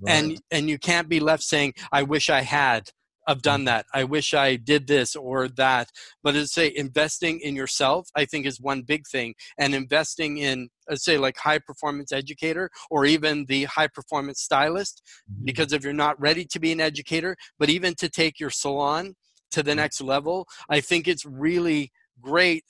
[0.00, 0.14] Right.
[0.14, 2.90] And and you can't be left saying I wish I had
[3.26, 3.86] I've done that.
[3.94, 5.90] I wish I did this or that.
[6.22, 9.34] But as I say, investing in yourself, I think, is one big thing.
[9.58, 15.02] And investing in, let's say, like high performance educator or even the high performance stylist,
[15.30, 15.44] mm-hmm.
[15.44, 19.14] because if you're not ready to be an educator, but even to take your salon
[19.52, 19.78] to the mm-hmm.
[19.78, 22.64] next level, I think it's really great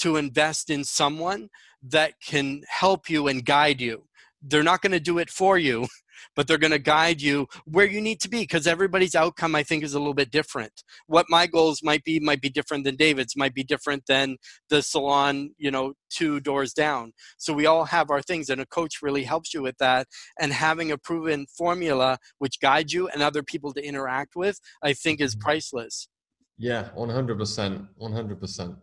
[0.00, 1.48] to invest in someone
[1.82, 4.04] that can help you and guide you.
[4.40, 5.88] They're not going to do it for you
[6.34, 9.62] but they're going to guide you where you need to be because everybody's outcome i
[9.62, 10.82] think is a little bit different.
[11.06, 14.36] What my goals might be might be different than david's might be different than
[14.70, 17.12] the salon you know two doors down.
[17.36, 20.06] So we all have our things and a coach really helps you with that.
[20.40, 24.92] And having a proven formula which guides you and other people to interact with i
[24.92, 25.42] think is mm-hmm.
[25.42, 26.08] priceless.
[26.56, 28.76] Yeah 100% 100%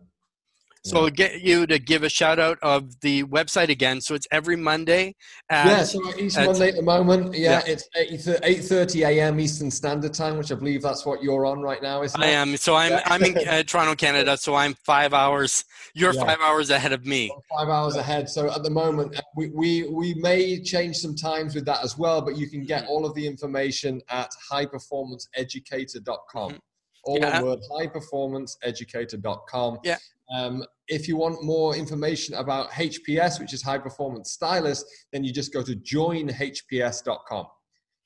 [0.86, 4.00] So I'll get you to give a shout out of the website again.
[4.00, 5.16] So it's every Monday.
[5.50, 7.34] At, yeah, so each at, Monday at the moment.
[7.34, 7.74] Yeah, yeah.
[7.74, 9.40] it's 8 30 a.m.
[9.40, 12.34] Eastern Standard Time, which I believe that's what you're on right now, isn't I it?
[12.34, 12.56] am.
[12.56, 13.02] So I'm, yeah.
[13.06, 14.36] I'm in uh, Toronto, Canada.
[14.36, 15.64] So I'm five hours,
[15.94, 16.24] you're yeah.
[16.24, 17.32] five hours ahead of me.
[17.56, 18.30] Five hours ahead.
[18.30, 21.98] So at the moment, uh, we, we, we may change some times with that as
[21.98, 22.92] well, but you can get mm-hmm.
[22.92, 26.52] all of the information at highperformanceeducator.com.
[26.52, 26.58] Mm-hmm
[27.06, 27.40] all yeah.
[27.40, 29.78] one word, highperformanceeducator.com.
[29.82, 29.96] Yeah.
[30.34, 35.32] Um, if you want more information about HPS, which is High Performance Stylist, then you
[35.32, 37.46] just go to joinhps.com.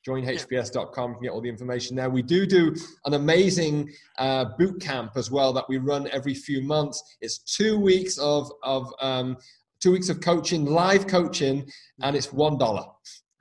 [0.08, 2.08] Joinhps.com, you can get all the information there.
[2.08, 6.62] We do do an amazing uh, boot camp as well that we run every few
[6.62, 7.02] months.
[7.20, 9.36] It's two weeks of, of um,
[9.80, 11.70] two weeks of coaching, live coaching,
[12.02, 12.84] and it's one dollar.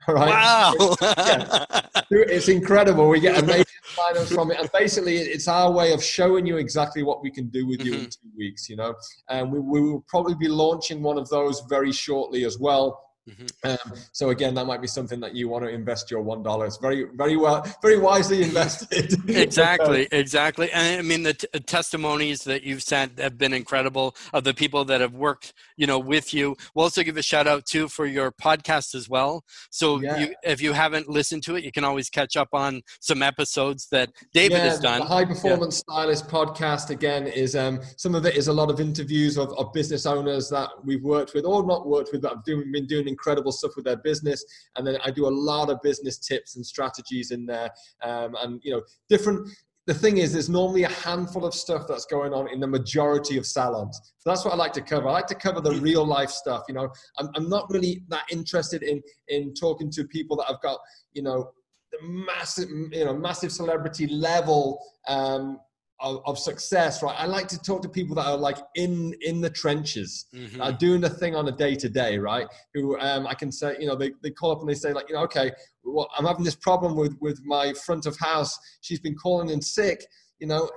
[0.08, 0.30] Right?
[0.30, 0.96] Wow!
[1.00, 1.64] yeah.
[2.12, 3.08] It's incredible.
[3.08, 7.04] We get amazing finance from it, and basically, it's our way of showing you exactly
[7.04, 8.04] what we can do with you mm-hmm.
[8.04, 8.68] in two weeks.
[8.68, 8.94] You know,
[9.28, 13.00] and we, we will probably be launching one of those very shortly as well.
[13.30, 13.90] Mm-hmm.
[13.90, 16.66] Um, so again, that might be something that you want to invest your one dollar.
[16.66, 19.28] It's very, very well, very wisely invested.
[19.28, 20.70] exactly, exactly.
[20.72, 24.84] And I mean, the t- testimonies that you've sent have been incredible of the people
[24.86, 26.56] that have worked, you know, with you.
[26.74, 29.44] We'll also give a shout out too for your podcast as well.
[29.70, 30.18] So yeah.
[30.18, 33.88] you, if you haven't listened to it, you can always catch up on some episodes
[33.90, 35.00] that David yeah, has done.
[35.00, 35.94] The High Performance yeah.
[35.94, 39.72] Stylist podcast again is um, some of it is a lot of interviews of, of
[39.72, 43.08] business owners that we've worked with or not worked with, but have doing, been doing
[43.20, 44.44] incredible stuff with their business.
[44.76, 47.70] And then I do a lot of business tips and strategies in there.
[48.02, 49.48] Um, and, you know, different,
[49.86, 53.36] the thing is, there's normally a handful of stuff that's going on in the majority
[53.38, 53.98] of salons.
[54.18, 55.08] So that's what I like to cover.
[55.08, 56.64] I like to cover the real life stuff.
[56.68, 60.60] You know, I'm, I'm not really that interested in in talking to people that have
[60.60, 60.78] got
[61.12, 61.50] you know
[61.90, 65.58] the massive you know massive celebrity level um,
[66.00, 67.14] of, of, success, right?
[67.18, 70.60] I like to talk to people that are like in in the trenches, mm-hmm.
[70.60, 72.46] are doing the thing on a day to day, right?
[72.74, 75.08] Who um, I can say, you know, they, they call up and they say like,
[75.08, 75.52] you know, okay,
[75.84, 78.58] well, I'm having this problem with with my front of house.
[78.80, 80.04] She's been calling in sick.
[80.38, 80.70] You know,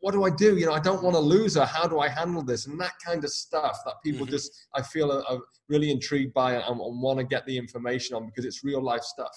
[0.00, 0.56] what do I do?
[0.56, 1.64] You know, I don't want to lose her.
[1.64, 2.66] How do I handle this?
[2.66, 4.32] And that kind of stuff that people mm-hmm.
[4.32, 8.16] just I feel are, are, really intrigued by and, and want to get the information
[8.16, 9.30] on because it's real life stuff.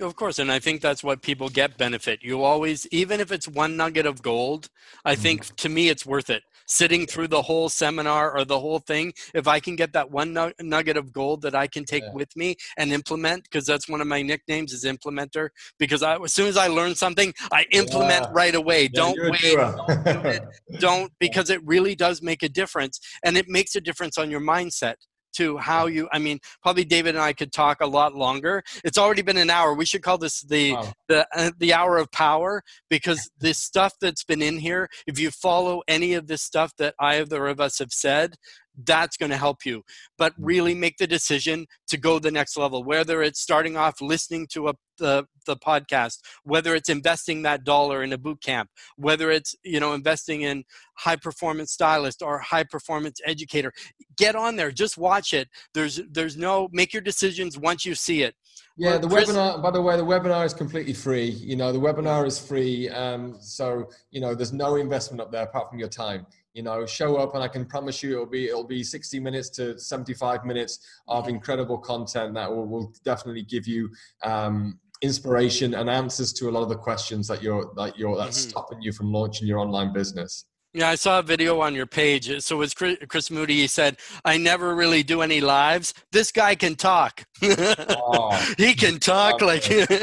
[0.00, 2.18] Of course, and I think that's what people get benefit.
[2.20, 4.68] You always, even if it's one nugget of gold,
[5.04, 5.54] I think mm-hmm.
[5.54, 6.42] to me it's worth it.
[6.66, 10.36] Sitting through the whole seminar or the whole thing, if I can get that one
[10.60, 12.12] nugget of gold that I can take yeah.
[12.12, 15.50] with me and implement, because that's one of my nicknames is implementer.
[15.78, 18.30] Because I, as soon as I learn something, I implement yeah.
[18.32, 18.84] right away.
[18.84, 19.54] Yeah, don't wait.
[19.54, 20.42] Don't, do it,
[20.80, 24.40] don't because it really does make a difference, and it makes a difference on your
[24.40, 24.94] mindset
[25.34, 28.62] to how you i mean probably david and i could talk a lot longer.
[28.84, 29.74] It's already been an hour.
[29.74, 30.92] We should call this the wow.
[31.08, 35.30] the uh, the hour of power because this stuff that's been in here if you
[35.30, 38.36] follow any of this stuff that either of us have said
[38.84, 39.82] that's going to help you
[40.18, 40.44] but mm-hmm.
[40.44, 44.68] really make the decision to go the next level whether it's starting off listening to
[44.68, 49.54] a the, the podcast whether it's investing that dollar in a boot camp whether it's
[49.64, 50.64] you know investing in
[50.96, 53.72] high performance stylist or high performance educator
[54.16, 58.22] get on there just watch it there's there's no make your decisions once you see
[58.22, 58.34] it
[58.76, 59.62] yeah, the Chris, webinar.
[59.62, 61.26] By the way, the webinar is completely free.
[61.26, 62.88] You know, the webinar is free.
[62.88, 66.86] Um, so you know, there's no investment up there apart from your time you know
[66.86, 70.44] show up and i can promise you it'll be it'll be 60 minutes to 75
[70.44, 70.78] minutes
[71.08, 73.90] of incredible content that will, will definitely give you
[74.22, 78.40] um, inspiration and answers to a lot of the questions that you're that you're that's
[78.40, 78.50] mm-hmm.
[78.50, 82.42] stopping you from launching your online business yeah, I saw a video on your page.
[82.42, 83.54] So it was Chris Moody.
[83.54, 85.94] He said, "I never really do any lives.
[86.10, 87.24] This guy can talk.
[87.42, 89.96] oh, he can talk like yeah.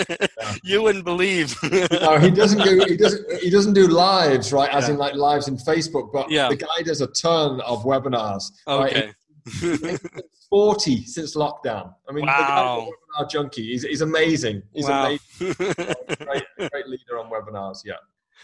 [0.63, 1.55] you wouldn't believe."
[1.91, 2.85] no, he doesn't do.
[2.87, 3.41] He doesn't.
[3.41, 4.69] He doesn't do lives, right?
[4.73, 4.93] As yeah.
[4.93, 6.11] in like lives in Facebook.
[6.13, 6.47] But yeah.
[6.47, 8.51] the guy does a ton of webinars.
[8.67, 9.05] Okay.
[9.05, 9.99] Right?
[10.49, 11.93] 40 since lockdown.
[12.07, 12.85] I mean, wow.
[12.85, 13.71] the webinar junkie.
[13.71, 14.61] He's, he's amazing.
[14.73, 15.05] He's wow.
[15.05, 15.55] amazing.
[15.57, 17.79] great, great leader on webinars.
[17.85, 17.93] Yeah.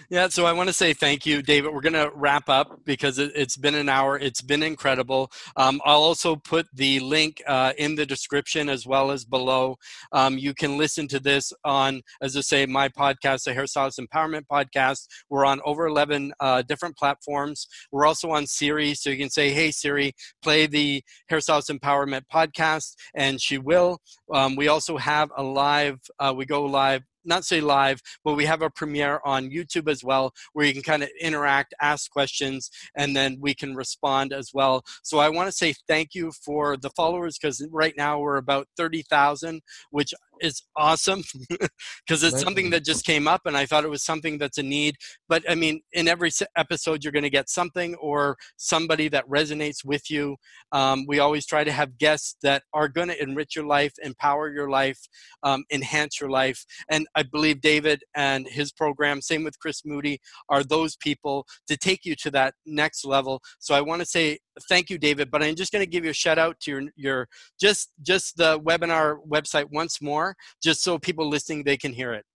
[0.09, 1.73] Yeah, so I want to say thank you, David.
[1.73, 4.17] We're going to wrap up because it, has been an hour.
[4.17, 5.31] It's been incredible.
[5.55, 9.77] Um, I'll also put the link uh, in the description as well as below.
[10.11, 14.43] Um, you can listen to this on, as I say, my podcast, the Hairstylist Empowerment
[14.51, 15.07] Podcast.
[15.29, 17.67] We're on over 11 uh, different platforms.
[17.91, 22.95] We're also on Siri, so you can say, hey, Siri, play the Hairstylist Empowerment Podcast,
[23.15, 23.99] and she will.
[24.31, 28.45] Um, we also have a live, uh, we go live not say live, but we
[28.45, 32.69] have a premiere on YouTube as well, where you can kind of interact, ask questions,
[32.95, 34.83] and then we can respond as well.
[35.03, 38.67] So I want to say thank you for the followers because right now we're about
[38.77, 39.61] 30,000,
[39.91, 44.03] which is awesome because it's something that just came up and I thought it was
[44.03, 44.95] something that's a need.
[45.29, 49.85] But I mean, in every episode, you're going to get something or somebody that resonates
[49.85, 50.35] with you.
[50.71, 54.51] Um, we always try to have guests that are going to enrich your life, empower
[54.51, 54.99] your life,
[55.43, 56.65] um, enhance your life.
[56.89, 60.19] And I believe David and his program, same with Chris Moody,
[60.49, 63.41] are those people to take you to that next level.
[63.59, 64.39] So I want to say
[64.69, 65.31] thank you, David.
[65.31, 67.27] But I'm just going to give you a shout out to your your
[67.59, 72.25] just just the webinar website once more, just so people listening they can hear it.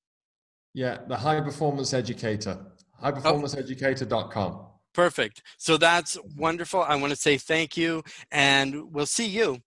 [0.75, 2.59] Yeah, the High Performance Educator,
[3.03, 4.66] highperformanceeducator.com.
[4.95, 5.43] Perfect.
[5.59, 6.83] So that's wonderful.
[6.83, 9.59] I want to say thank you, and we'll see you.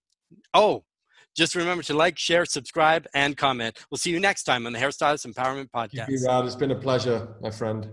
[0.54, 0.84] Oh,
[1.36, 3.78] just remember to like, share, subscribe, and comment.
[3.92, 6.08] We'll see you next time on the Hairstylist Empowerment Podcast.
[6.10, 6.46] You, Rod.
[6.46, 7.90] It's been a pleasure, my friend.